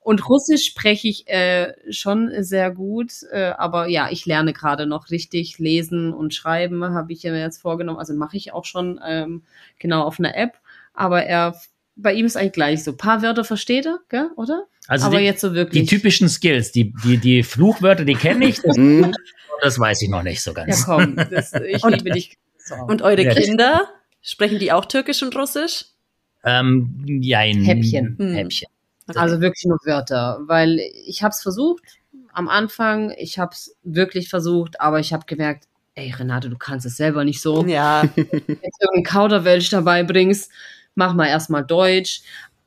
[0.01, 5.11] Und Russisch spreche ich äh, schon sehr gut, äh, aber ja, ich lerne gerade noch
[5.11, 8.01] richtig lesen und schreiben, habe ich mir jetzt vorgenommen.
[8.01, 9.45] Also mache ich auch schon ähm,
[9.79, 10.59] genau auf einer App.
[10.93, 11.55] Aber er,
[11.97, 12.93] bei ihm ist eigentlich gleich so.
[12.93, 14.65] Ein paar Wörter versteht er, gell, oder?
[14.89, 15.89] Also aber die, jetzt so die wirklich.
[15.89, 19.15] typischen Skills, die, die, die Fluchwörter, die kenne ich, das, Mhm.
[19.63, 20.85] das weiß ich noch nicht so ja, ganz.
[20.85, 22.37] komm, das, ich Und- liebe dich.
[22.59, 22.75] So.
[22.77, 23.35] Und eure Ja.
[23.35, 23.89] Kinder,
[24.23, 25.87] sprechen die auch Türkisch und Russisch?
[26.45, 27.63] Ähm, jein.
[27.63, 28.17] Häppchen.
[28.19, 28.35] Hm.
[28.35, 28.69] Häppchen.
[29.15, 31.83] Also wirklich nur Wörter, weil ich habe es versucht
[32.33, 35.65] am Anfang, ich habe es wirklich versucht, aber ich habe gemerkt,
[35.97, 37.67] ey Renate, du kannst es selber nicht so.
[37.67, 40.51] Ja, Wenn du irgendeinen Kauderwelsch dabei bringst,
[40.95, 42.23] mach mal erstmal Deutsch.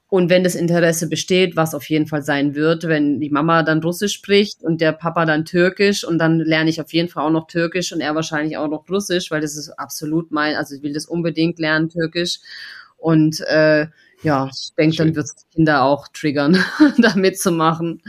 [0.08, 3.82] Und wenn das Interesse besteht, was auf jeden Fall sein wird, wenn die Mama dann
[3.82, 7.32] Russisch spricht und der Papa dann Türkisch und dann lerne ich auf jeden Fall auch
[7.32, 10.84] noch Türkisch und er wahrscheinlich auch noch Russisch, weil das ist absolut mein, also ich
[10.84, 12.40] will das unbedingt lernen, Türkisch.
[12.98, 13.88] Und äh,
[14.22, 16.58] ja, ich denke, dann wird es die Kinder auch triggern,
[16.98, 18.02] da mitzumachen.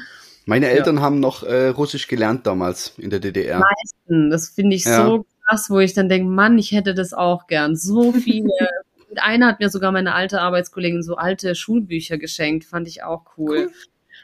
[0.45, 3.65] Meine Eltern haben noch äh, Russisch gelernt damals in der DDR.
[4.07, 5.05] Hm, Das finde ich Ja.
[5.05, 7.75] so krass, wo ich dann denke, Mann, ich hätte das auch gern.
[7.75, 8.51] So viele.
[9.23, 13.71] Einer hat mir sogar meine alte Arbeitskollegin so alte Schulbücher geschenkt, fand ich auch cool.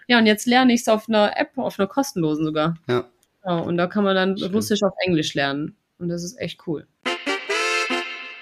[0.09, 2.77] Ja, und jetzt lerne ich es auf einer App, auf einer kostenlosen sogar.
[2.89, 3.05] Ja.
[3.45, 4.53] Ja, und da kann man dann Schön.
[4.53, 5.77] Russisch auf Englisch lernen.
[5.99, 6.87] Und das ist echt cool.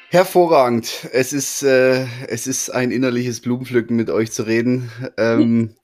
[0.08, 1.08] Hervorragend.
[1.12, 4.90] Es ist, äh, es ist ein innerliches Blumenpflücken mit euch zu reden.
[5.16, 5.76] Ähm,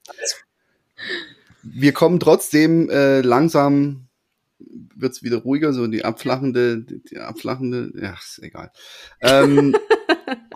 [1.63, 4.06] wir kommen trotzdem äh, langsam,
[4.59, 8.71] wird's wieder ruhiger, so die abflachende, die abflachende, ja, ist egal.
[9.21, 9.75] Ähm,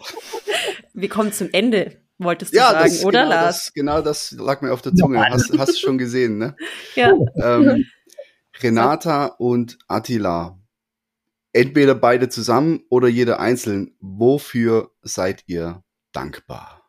[0.94, 3.56] wir kommen zum Ende, wolltest du ja, sagen, das, oder genau, Lars?
[3.66, 5.24] das, genau das lag mir auf der Zunge.
[5.30, 6.56] Hast, hast schon gesehen, ne?
[6.96, 7.14] Ja.
[7.36, 7.86] Ähm,
[8.62, 10.60] Renata und Attila.
[11.54, 13.96] entweder beide zusammen oder jeder einzeln.
[14.00, 16.82] Wofür seid ihr dankbar?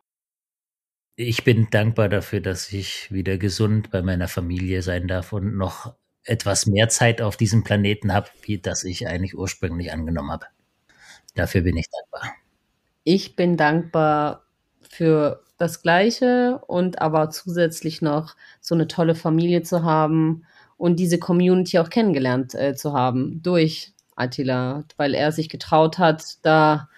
[1.15, 5.95] Ich bin dankbar dafür, dass ich wieder gesund bei meiner Familie sein darf und noch
[6.25, 10.45] etwas mehr Zeit auf diesem Planeten habe, wie das ich eigentlich ursprünglich angenommen habe.
[11.35, 12.35] Dafür bin ich dankbar.
[13.03, 14.45] Ich bin dankbar
[14.89, 20.45] für das Gleiche und aber zusätzlich noch so eine tolle Familie zu haben
[20.77, 26.37] und diese Community auch kennengelernt äh, zu haben durch Attila, weil er sich getraut hat,
[26.43, 26.89] da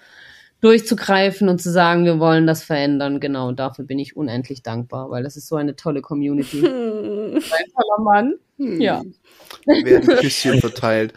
[0.61, 3.19] durchzugreifen und zu sagen, wir wollen das verändern.
[3.19, 6.59] Genau, dafür bin ich unendlich dankbar, weil das ist so eine tolle Community.
[6.65, 8.33] Ein toller Mann.
[8.57, 8.79] Hm.
[8.79, 9.03] Ja.
[9.65, 11.13] Werden Küsschen verteilt.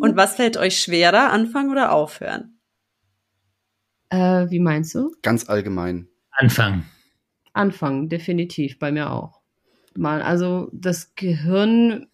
[0.00, 2.58] und was fällt euch schwerer, anfangen oder aufhören?
[4.10, 5.12] Äh, wie meinst du?
[5.22, 6.08] Ganz allgemein.
[6.30, 6.84] Anfangen.
[7.52, 9.40] Anfangen, definitiv, bei mir auch.
[9.96, 12.06] Mal, also das Gehirn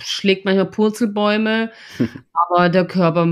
[0.00, 1.70] schlägt manchmal Purzelbäume,
[2.32, 3.26] aber der Körper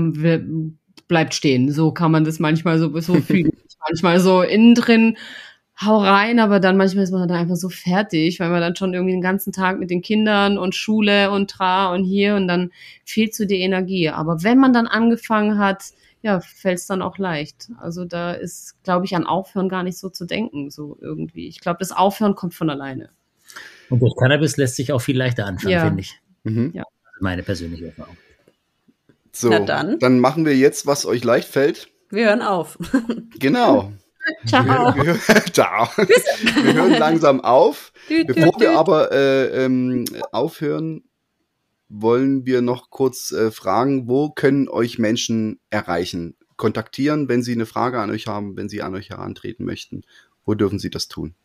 [1.07, 1.71] bleibt stehen.
[1.71, 3.51] So kann man das manchmal so, so fühlen.
[3.89, 5.17] manchmal so innen drin,
[5.79, 8.93] hau rein, aber dann manchmal ist man da einfach so fertig, weil man dann schon
[8.93, 12.71] irgendwie den ganzen Tag mit den Kindern und Schule und tra und hier und dann
[13.05, 14.09] fehlt so die Energie.
[14.09, 15.83] Aber wenn man dann angefangen hat,
[16.23, 17.69] ja, fällt es dann auch leicht.
[17.79, 21.47] Also da ist, glaube ich, an Aufhören gar nicht so zu denken, so irgendwie.
[21.47, 23.09] Ich glaube, das Aufhören kommt von alleine.
[23.89, 25.85] Und durch Cannabis lässt sich auch viel leichter anfangen, ja.
[25.85, 26.19] finde ich.
[26.43, 26.71] Mhm.
[26.73, 26.83] Ja.
[27.19, 28.17] meine persönliche Erfahrung.
[29.31, 29.99] So, dann.
[29.99, 31.89] dann machen wir jetzt, was euch leicht fällt.
[32.09, 32.79] Wir hören auf.
[33.37, 33.91] Genau.
[34.45, 34.95] Ciao.
[34.95, 35.87] Wir, wir, ciao.
[35.97, 37.93] wir hören langsam auf.
[38.07, 41.03] Bevor wir aber äh, ähm, aufhören,
[41.89, 46.35] wollen wir noch kurz äh, fragen, wo können euch Menschen erreichen?
[46.57, 50.01] Kontaktieren, wenn sie eine Frage an euch haben, wenn sie an euch herantreten möchten.
[50.43, 51.35] Wo dürfen sie das tun?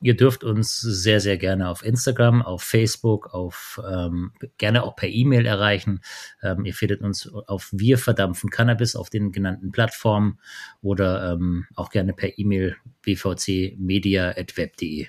[0.00, 5.08] Ihr dürft uns sehr, sehr gerne auf Instagram, auf Facebook, auf ähm, gerne auch per
[5.08, 6.00] E-Mail erreichen.
[6.42, 10.38] Ähm, ihr findet uns auf Wir verdampfen Cannabis auf den genannten Plattformen
[10.82, 15.06] oder ähm, auch gerne per E-Mail bvcmedia.web.de.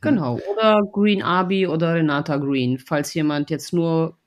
[0.00, 4.18] Genau, oder Green Abi oder Renata Green, falls jemand jetzt nur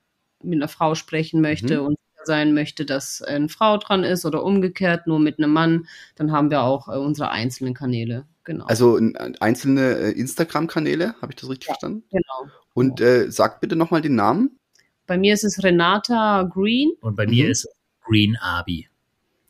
[0.42, 1.88] mit einer Frau sprechen möchte mhm.
[1.88, 6.32] und sein möchte, dass eine Frau dran ist oder umgekehrt nur mit einem Mann, dann
[6.32, 8.26] haben wir auch äh, unsere einzelnen Kanäle.
[8.46, 8.66] Genau.
[8.66, 9.00] Also
[9.40, 12.04] einzelne äh, Instagram-Kanäle, habe ich das richtig ja, verstanden?
[12.12, 12.52] Genau.
[12.74, 14.60] Und äh, sagt bitte nochmal den Namen.
[15.08, 16.92] Bei mir ist es Renata Green.
[17.02, 17.32] Und bei mhm.
[17.32, 17.68] mir ist
[18.06, 18.88] Green Abi.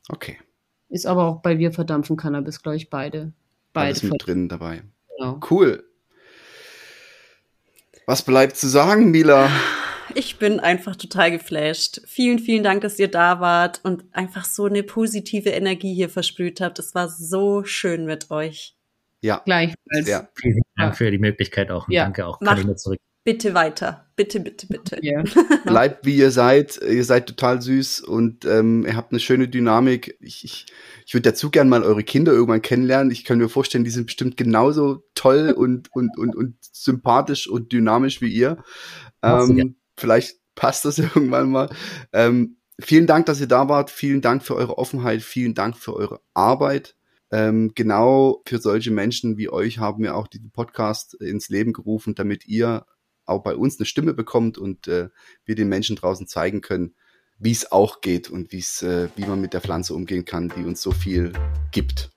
[0.09, 0.37] Okay.
[0.89, 3.33] Ist aber auch bei Wir verdampfen Cannabis, glaube ich, beide.
[3.73, 4.83] beide Alles mit drin dabei.
[5.17, 5.39] Genau.
[5.49, 5.83] Cool.
[8.05, 9.49] Was bleibt zu sagen, Mila?
[10.13, 12.01] Ich bin einfach total geflasht.
[12.05, 16.61] Vielen, vielen Dank, dass ihr da wart und einfach so eine positive Energie hier versprüht
[16.61, 16.77] habt.
[16.77, 18.74] Es war so schön mit euch.
[19.25, 19.41] Ja.
[19.43, 20.07] Gleichfalls.
[20.07, 20.29] Ja.
[20.35, 21.89] Vielen Dank für die Möglichkeit auch.
[21.89, 22.03] Ja.
[22.03, 22.39] danke auch.
[22.39, 22.99] Kann ich zurück.
[23.23, 24.05] Bitte weiter.
[24.15, 24.99] Bitte, bitte, bitte.
[25.03, 25.23] Yeah.
[25.65, 26.79] Bleibt wie ihr seid.
[26.79, 30.15] Ihr seid total süß und ähm, ihr habt eine schöne Dynamik.
[30.19, 30.67] Ich, ich,
[31.07, 33.09] ich würde dazu gern mal eure Kinder irgendwann kennenlernen.
[33.09, 37.71] Ich kann mir vorstellen, die sind bestimmt genauso toll und, und, und, und sympathisch und
[37.71, 38.63] dynamisch wie ihr.
[39.23, 41.69] Ähm, vielleicht passt das irgendwann mal.
[42.13, 43.89] Ähm, vielen Dank, dass ihr da wart.
[43.89, 45.23] Vielen Dank für eure Offenheit.
[45.23, 46.95] Vielen Dank für eure Arbeit.
[47.35, 52.15] Ähm, genau für solche Menschen wie euch haben wir auch diesen Podcast ins Leben gerufen,
[52.15, 52.85] damit ihr
[53.25, 55.09] auch bei uns eine Stimme bekommt und äh,
[55.43, 56.95] wir den Menschen draußen zeigen können,
[57.37, 60.63] wie es auch geht und wie's, äh, wie man mit der Pflanze umgehen kann, die
[60.63, 61.33] uns so viel
[61.71, 62.09] gibt.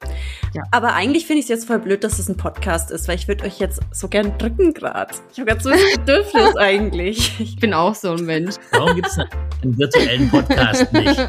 [0.54, 0.62] Ja.
[0.70, 3.26] Aber eigentlich finde ich es jetzt voll blöd, dass es ein Podcast ist, weil ich
[3.26, 5.12] würde euch jetzt so gern drücken gerade.
[5.32, 7.40] Ich habe ganz so ein Bedürfnis eigentlich.
[7.40, 8.54] Ich bin auch so ein Mensch.
[8.70, 11.18] Warum gibt es einen virtuellen Podcast nicht?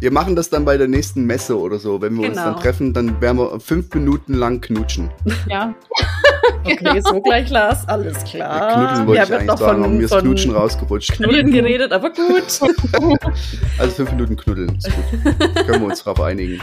[0.00, 2.00] wir machen das dann bei der nächsten Messe oder so.
[2.02, 2.42] Wenn wir genau.
[2.42, 5.10] uns dann treffen, dann werden wir fünf Minuten lang knutschen.
[5.48, 5.72] Ja.
[6.64, 8.58] Okay, so gleich Lars, alles klar.
[8.58, 11.12] Ja, knuddeln wollte ich eigentlich sagen, aber mir ist Knutschen rausgerutscht.
[11.12, 12.60] Knuddeln geredet, aber gut.
[13.78, 15.38] also fünf Minuten knuddeln, ist gut.
[15.66, 16.60] Können wir uns drauf einigen.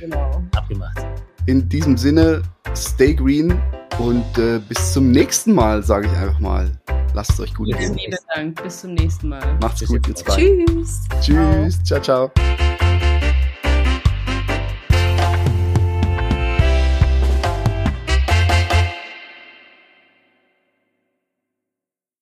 [0.00, 0.42] Genau.
[0.54, 1.04] Abgemacht.
[1.46, 2.42] In diesem Sinne,
[2.74, 3.60] stay green
[3.98, 6.70] und äh, bis zum nächsten Mal, sage ich einfach mal.
[7.14, 7.96] Lasst es euch gut gehen.
[7.98, 8.62] Vielen Dank.
[8.62, 9.58] Bis zum nächsten Mal.
[9.62, 10.34] Macht's gut, ihr zwei.
[10.34, 11.04] Tschüss.
[11.22, 11.82] Tschüss.
[11.82, 12.00] ciao.
[12.00, 12.30] ciao.
[12.36, 12.65] ciao.